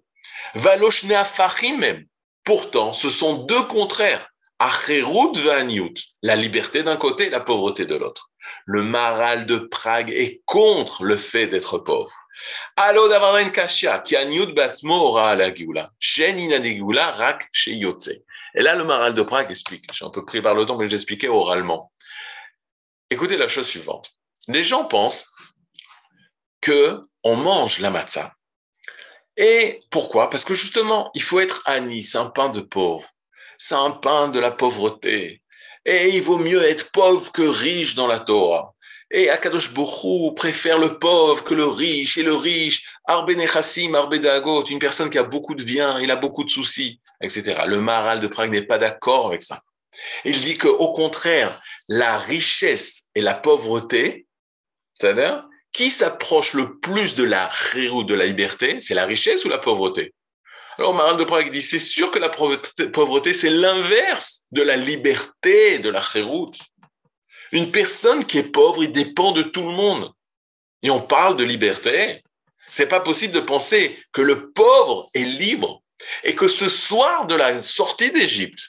[0.55, 2.05] même.
[2.43, 4.29] Pourtant, ce sont deux contraires.
[4.57, 5.33] Acherut
[6.21, 8.29] la liberté d'un côté la pauvreté de l'autre.
[8.65, 12.13] Le Maral de Prague est contre le fait d'être pauvre.
[12.75, 15.91] Allo davaren ki aniut batzmo ora la geoula.
[15.99, 16.37] Shen
[16.97, 17.49] rak.
[18.53, 19.85] Et là, le Maral de Prague explique.
[19.93, 21.90] J'ai un peu pris par le temps, mais j'expliquais oralement.
[23.11, 24.09] Écoutez la chose suivante.
[24.47, 25.27] Les gens pensent
[26.61, 28.33] que on mange la matzah.
[29.37, 30.31] Et pourquoi?
[30.31, 33.07] Parce que justement, il faut être ani, c'est un pain de pauvre
[33.61, 35.43] c'est un pain de la pauvreté.
[35.85, 38.73] Et il vaut mieux être pauvre que riche dans la Torah.
[39.11, 44.79] Et Akadosh Bokhu préfère le pauvre que le riche, et le riche, Arbenechasim, Arbedagot, une
[44.79, 47.61] personne qui a beaucoup de biens, il a beaucoup de soucis, etc.
[47.67, 49.61] Le Maral de Prague n'est pas d'accord avec ça.
[50.25, 54.25] Il dit qu'au contraire, la richesse et la pauvreté,
[54.97, 59.57] c'est-à-dire, qui s'approche le plus de la de la liberté, c'est la richesse ou la
[59.57, 60.13] pauvreté?
[60.77, 65.79] Alors, Maral de Prague dit, c'est sûr que la pauvreté, c'est l'inverse de la liberté,
[65.79, 66.61] de la chéroute.
[67.51, 70.13] Une personne qui est pauvre, il dépend de tout le monde.
[70.83, 72.23] Et on parle de liberté.
[72.69, 75.83] C'est pas possible de penser que le pauvre est libre
[76.23, 78.61] et que ce soir de la sortie d'Égypte,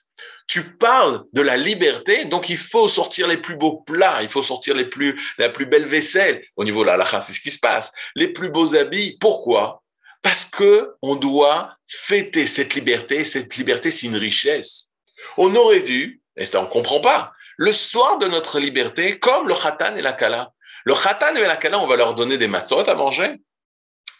[0.47, 4.43] tu parles de la liberté, donc il faut sortir les plus beaux plats, il faut
[4.43, 6.45] sortir les plus, la plus belle vaisselle.
[6.57, 7.93] Au niveau de la lacha, c'est ce qui se passe.
[8.15, 9.17] Les plus beaux habits.
[9.21, 9.83] Pourquoi?
[10.23, 13.25] Parce que on doit fêter cette liberté.
[13.25, 14.93] Cette liberté, c'est une richesse.
[15.37, 19.55] On aurait dû, et ça on comprend pas, le soir de notre liberté, comme le
[19.55, 20.53] khatan et la kala.
[20.85, 23.37] Le khatan et la kala, on va leur donner des matzot à manger.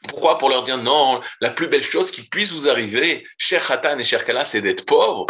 [0.09, 0.39] Pourquoi?
[0.39, 4.05] Pour leur dire non, la plus belle chose qui puisse vous arriver, cher khatan et
[4.05, 5.27] cher kala, c'est d'être pauvre.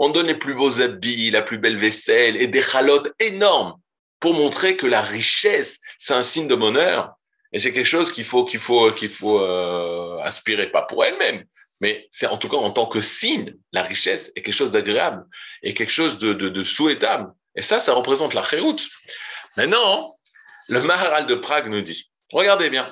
[0.00, 3.74] On donne les plus beaux habits, la plus belle vaisselle et des chalotes énormes
[4.20, 7.12] pour montrer que la richesse, c'est un signe de bonheur.
[7.52, 11.44] Et c'est quelque chose qu'il faut qu'il faut qu'il faut euh, aspirer, pas pour elle-même,
[11.80, 15.24] mais c'est en tout cas en tant que signe, la richesse est quelque chose d'agréable
[15.62, 17.32] et quelque chose de, de, de, souhaitable.
[17.54, 18.86] Et ça, ça représente la chéroute.
[19.56, 20.14] Maintenant,
[20.68, 22.88] le Maharal de Prague nous dit, regardez bien,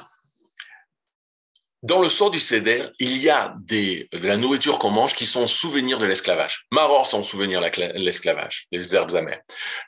[1.82, 5.46] dans le sort du Seder, il y a de la nourriture qu'on mange qui sont
[5.46, 6.66] souvenirs de l'esclavage.
[6.72, 9.40] Maror sont souvenirs de l'esclavage, les herbes amères.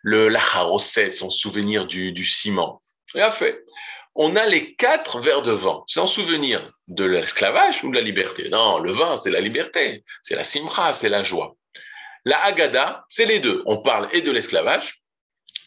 [0.02, 2.82] Le lacharoset sont souvenirs du, ciment
[3.14, 3.64] a fait.
[4.14, 5.82] On a les quatre verres de vin.
[5.86, 10.04] C'est en souvenir de l'esclavage ou de la liberté Non, le vin, c'est la liberté.
[10.22, 11.56] C'est la simra, c'est la joie.
[12.24, 13.62] La Haggadah, c'est les deux.
[13.66, 15.02] On parle et de l'esclavage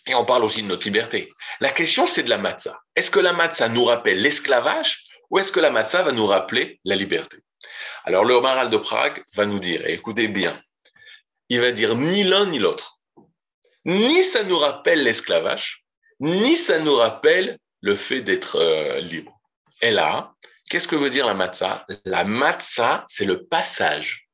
[0.07, 1.29] et on parle aussi de notre liberté.
[1.59, 2.79] La question, c'est de la matzah.
[2.95, 6.79] Est-ce que la matzah nous rappelle l'esclavage ou est-ce que la matzah va nous rappeler
[6.83, 7.37] la liberté?
[8.03, 10.59] Alors, le Maral de Prague va nous dire, écoutez bien,
[11.49, 12.97] il va dire ni l'un ni l'autre.
[13.85, 15.85] Ni ça nous rappelle l'esclavage,
[16.19, 19.39] ni ça nous rappelle le fait d'être euh, libre.
[19.81, 20.33] Et là,
[20.69, 21.85] qu'est-ce que veut dire la matzah?
[22.05, 24.27] La matzah, c'est le passage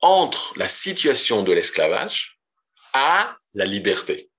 [0.00, 2.38] entre la situation de l'esclavage
[2.92, 4.31] à la liberté.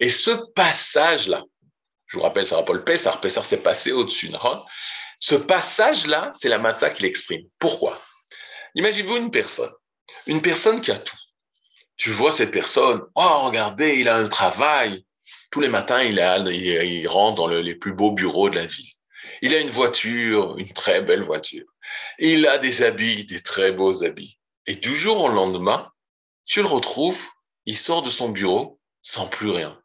[0.00, 1.42] Et ce passage-là,
[2.06, 4.30] je vous rappelle, ça Paul Pessar, Pessar s'est passé au-dessus.
[5.18, 7.42] Ce passage-là, c'est la matzah qui l'exprime.
[7.58, 8.00] Pourquoi?
[8.74, 9.72] Imaginez-vous une personne,
[10.26, 11.16] une personne qui a tout.
[11.96, 15.04] Tu vois cette personne, oh regardez, il a un travail.
[15.50, 18.92] Tous les matins, il, il, rentre dans les plus beaux bureaux de la ville.
[19.42, 21.64] Il a une voiture, une très belle voiture.
[22.18, 24.38] Il a des habits, des très beaux habits.
[24.66, 25.90] Et du jour au lendemain,
[26.44, 27.20] tu le retrouves,
[27.66, 29.80] il sort de son bureau sans plus rien.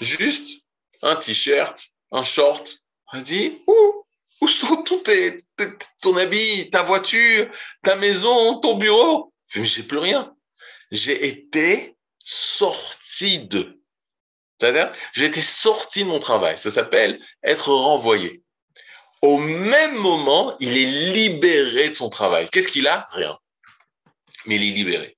[0.00, 0.62] Juste
[1.02, 2.78] un t-shirt, un short.
[3.12, 4.04] On dit, où,
[4.40, 5.44] où sont tous tes,
[6.02, 7.50] ton habit, ta voiture,
[7.82, 9.32] ta maison, ton bureau?
[9.56, 10.34] Mais j'ai plus rien.
[10.90, 13.80] J'ai été sorti de.
[14.58, 16.58] C'est-à-dire, j'ai été sorti de mon travail.
[16.58, 18.42] Ça s'appelle être renvoyé.
[19.22, 22.48] Au même moment, il est libéré de son travail.
[22.50, 23.06] Qu'est-ce qu'il a?
[23.10, 23.38] Rien.
[24.46, 25.16] Mais il est libéré.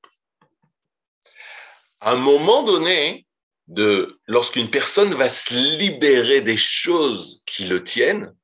[2.01, 3.26] À un moment donné,
[3.69, 8.35] de lorsqu'une personne va se libérer des choses qui le tiennent,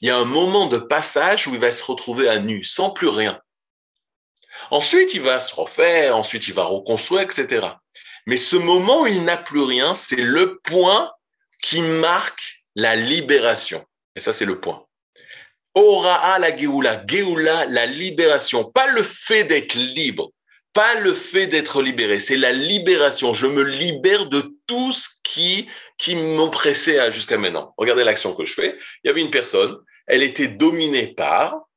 [0.00, 2.90] il y a un moment de passage où il va se retrouver à nu, sans
[2.90, 3.40] plus rien.
[4.70, 7.66] Ensuite, il va se refaire, ensuite il va reconstruire, etc.
[8.26, 11.10] Mais ce moment où il n'a plus rien, c'est le point
[11.62, 13.84] qui marque la libération.
[14.14, 14.84] Et ça, c'est le point.
[15.74, 20.30] Ora'a la Géoula, Géoula, la libération, pas le fait d'être libre,
[20.72, 23.32] pas le fait d'être libéré, c'est la libération.
[23.32, 27.74] Je me libère de tout ce qui, qui m'oppressait jusqu'à maintenant.
[27.76, 28.78] Regardez l'action que je fais.
[29.02, 31.68] Il y avait une personne, elle était dominée par,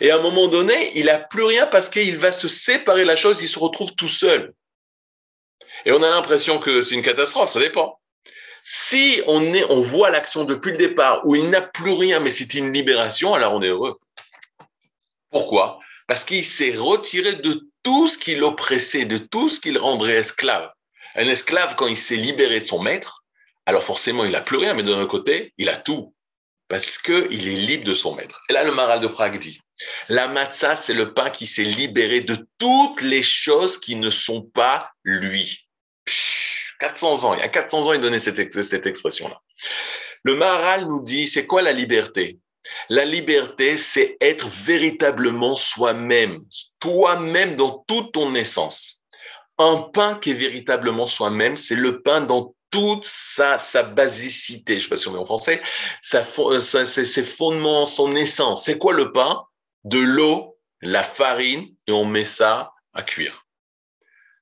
[0.00, 3.08] et à un moment donné, il n'a plus rien parce qu'il va se séparer de
[3.08, 4.54] la chose, il se retrouve tout seul.
[5.84, 8.00] Et on a l'impression que c'est une catastrophe, ça dépend.
[8.64, 12.30] Si on, est, on voit l'action depuis le départ où il n'a plus rien, mais
[12.30, 13.98] c'est une libération, alors on est heureux.
[15.30, 15.80] Pourquoi?
[16.06, 20.16] Parce qu'il s'est retiré de tout ce qui l'oppressait, de tout ce qui le rendrait
[20.16, 20.70] esclave.
[21.14, 23.24] Un esclave, quand il s'est libéré de son maître,
[23.66, 26.14] alors forcément, il n'a plus rien, mais d'un autre côté, il a tout,
[26.68, 28.40] parce qu'il est libre de son maître.
[28.48, 29.60] Et là, le maral de Prague dit,
[30.08, 34.42] la matzah, c'est le pain qui s'est libéré de toutes les choses qui ne sont
[34.42, 35.68] pas lui.
[36.80, 39.40] 400 ans, il y a 400 ans, il donnait cette, cette expression-là.
[40.24, 42.38] Le maral nous dit, c'est quoi la liberté?
[42.88, 46.40] La liberté, c'est être véritablement soi-même,
[46.82, 49.04] toi-même dans toute ton essence.
[49.56, 54.82] Un pain qui est véritablement soi-même, c'est le pain dans toute sa, basicité, je ne
[54.82, 55.62] sais pas si on est en français,
[56.14, 58.64] euh, ses fondements, son essence.
[58.64, 59.44] C'est quoi le pain?
[59.84, 63.46] De l'eau, la farine, et on met ça à cuire.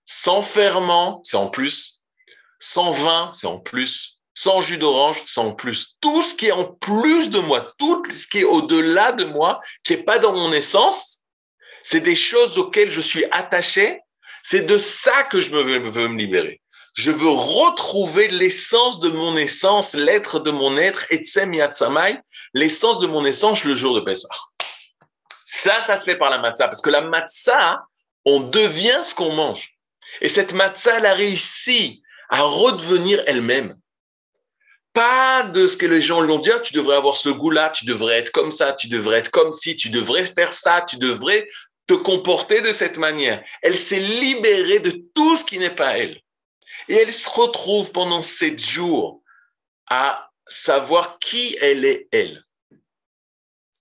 [0.06, 2.04] Sans ferment, c'est en plus.
[2.58, 5.96] Sans vin, c'est en plus sans jus d'orange, sans plus.
[6.00, 9.60] Tout ce qui est en plus de moi, tout ce qui est au-delà de moi,
[9.84, 11.19] qui est pas dans mon essence,
[11.82, 14.00] c'est des choses auxquelles je suis attaché.
[14.42, 16.60] C'est de ça que je veux, veux me libérer.
[16.94, 22.18] Je veux retrouver l'essence de mon essence, l'être de mon être, etsem yatsamai,
[22.54, 24.28] l'essence de mon essence le jour de Pessah.
[25.44, 27.82] Ça, ça se fait par la matzah, parce que la matzah,
[28.24, 29.76] on devient ce qu'on mange.
[30.20, 33.76] Et cette matzah, elle a réussi à redevenir elle-même
[34.92, 37.70] pas de ce que les gens lui ont dit, ah, tu devrais avoir ce goût-là,
[37.70, 40.96] tu devrais être comme ça, tu devrais être comme si, tu devrais faire ça, tu
[40.96, 41.48] devrais
[41.90, 43.42] te comporter de cette manière.
[43.62, 46.20] Elle s'est libérée de tout ce qui n'est pas elle.
[46.88, 49.22] Et elle se retrouve pendant sept jours
[49.88, 52.44] à savoir qui elle est, elle.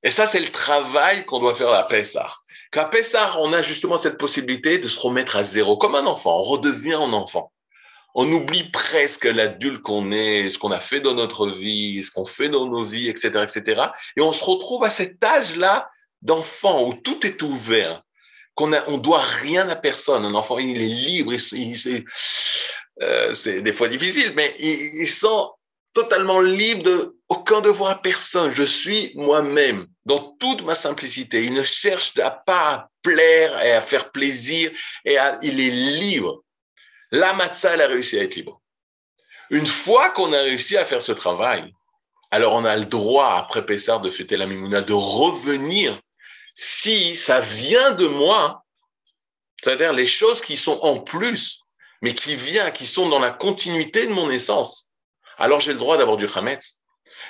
[0.01, 2.33] Et ça, c'est le travail qu'on doit faire à Pessah.
[2.71, 6.39] Qu'à Pessah, on a justement cette possibilité de se remettre à zéro, comme un enfant.
[6.39, 7.51] On redevient un enfant
[8.15, 12.25] on oublie presque l'adulte qu'on est, ce qu'on a fait dans notre vie, ce qu'on
[12.25, 13.83] fait dans nos vies, etc., etc.
[14.17, 15.89] Et on se retrouve à cet âge-là
[16.21, 18.03] d'enfant où tout est ouvert,
[18.55, 20.25] qu'on on doit rien à personne.
[20.25, 21.33] Un enfant, il est libre,
[23.01, 25.45] euh, c'est des fois difficile, mais il, il sent
[25.93, 28.51] totalement libre de aucun devoir à personne.
[28.51, 31.43] Je suis moi-même dans toute ma simplicité.
[31.43, 34.71] Il ne cherche pas à plaire et à faire plaisir
[35.05, 36.43] et il est libre.
[37.11, 38.61] La elle a réussi à être libre.
[39.49, 41.73] Une fois qu'on a réussi à faire ce travail,
[42.31, 45.97] alors on a le droit, après Pessar, de fêter la Mimouna, de revenir
[46.61, 48.65] si ça vient de moi,
[49.63, 51.61] c'est-à-dire les choses qui sont en plus,
[52.01, 54.91] mais qui viennent, qui sont dans la continuité de mon essence.
[55.37, 56.81] Alors j'ai le droit d'avoir du Hametz,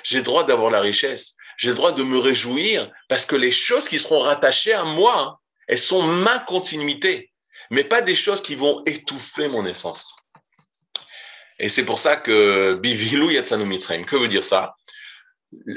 [0.02, 3.52] j'ai le droit d'avoir la richesse, j'ai le droit de me réjouir parce que les
[3.52, 7.30] choses qui seront rattachées à moi, elles sont ma continuité,
[7.70, 10.12] mais pas des choses qui vont étouffer mon essence.
[11.60, 14.74] Et c'est pour ça que Bivilou Yatsanu que veut dire ça?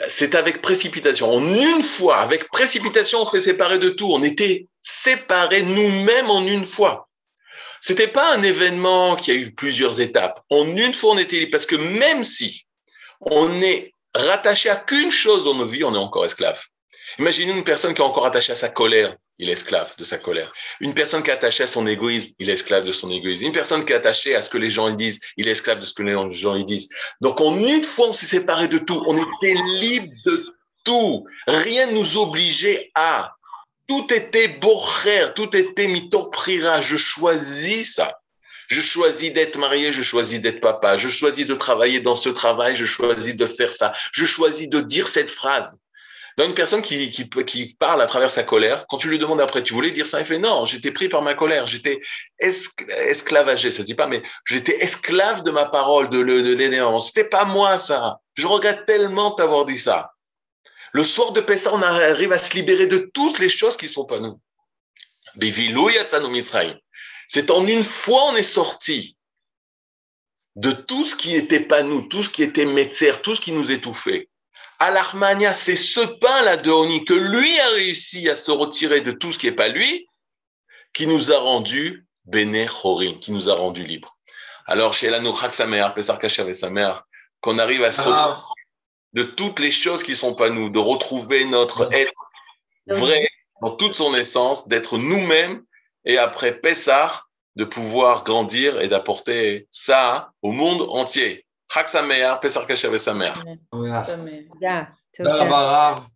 [0.08, 1.34] C'est avec précipitation.
[1.34, 4.12] En une fois, avec précipitation, on s'est séparés de tout.
[4.12, 7.10] On était séparés nous-mêmes en une fois.
[7.82, 10.42] C'était pas un événement qui a eu plusieurs étapes.
[10.50, 12.66] En une fois, on était parce que même si
[13.20, 16.62] on est rattaché à qu'une chose dans nos vies, on est encore esclave.
[17.20, 20.18] Imaginez une personne qui est encore attachée à sa colère, il est esclave de sa
[20.18, 20.52] colère.
[20.80, 23.46] Une personne qui est attachée à son égoïsme, il est esclave de son égoïsme.
[23.46, 25.86] Une personne qui est attachée à ce que les gens disent, il est esclave de
[25.86, 26.90] ce que les gens disent.
[27.22, 29.02] Donc en une fois, on s'est séparé de tout.
[29.08, 30.46] On était libre de
[30.84, 31.26] tout.
[31.48, 33.32] Rien ne nous obligeait à.
[33.88, 36.82] Tout était bocher, tout était mitoprira.
[36.82, 38.20] Je choisis ça.
[38.70, 42.76] Je choisis d'être marié, je choisis d'être papa, je choisis de travailler dans ce travail,
[42.76, 45.83] je choisis de faire ça, je choisis de dire cette phrase.
[46.38, 49.42] Dans une personne qui, qui, qui, parle à travers sa colère, quand tu lui demandes
[49.42, 52.02] après, tu voulais dire ça, il fait non, j'étais pris par ma colère, j'étais
[52.40, 57.00] esclavagé, ça se dit pas, mais j'étais esclave de ma parole, de, de.
[57.00, 58.20] C'était pas moi ça.
[58.34, 60.12] Je regrette tellement t'avoir dit ça.
[60.92, 64.06] Le soir de Pessah, on arrive à se libérer de toutes les choses qui sont
[64.06, 64.40] pas nous.
[67.28, 69.18] C'est en une fois on est sorti
[70.56, 73.52] de tout ce qui n'était pas nous, tout ce qui était métier, tout ce qui
[73.52, 74.30] nous étouffait.
[74.84, 79.14] À l'Armania, c'est ce pain-là de Oni que lui a réussi à se retirer de
[79.14, 80.10] tout ce qui n'est pas lui,
[80.94, 84.18] qui nous a rendu Bene Chorin, qui nous a rendu libres.
[84.66, 87.06] Alors, chez Lanouchak, sa mère, Pesar avec sa mère,
[87.40, 88.36] qu'on arrive à se ah.
[89.14, 92.12] de toutes les choses qui ne sont pas nous, de retrouver notre être
[92.88, 93.26] vrai
[93.62, 95.64] dans toute son essence, d'être nous-mêmes
[96.04, 97.24] et après Pessah,
[97.56, 101.43] de pouvoir grandir et d'apporter ça au monde entier.
[101.74, 103.44] חג שמח, פסח כשר ושמח.
[103.72, 104.84] תודה.
[105.18, 106.08] תודה רבה רב.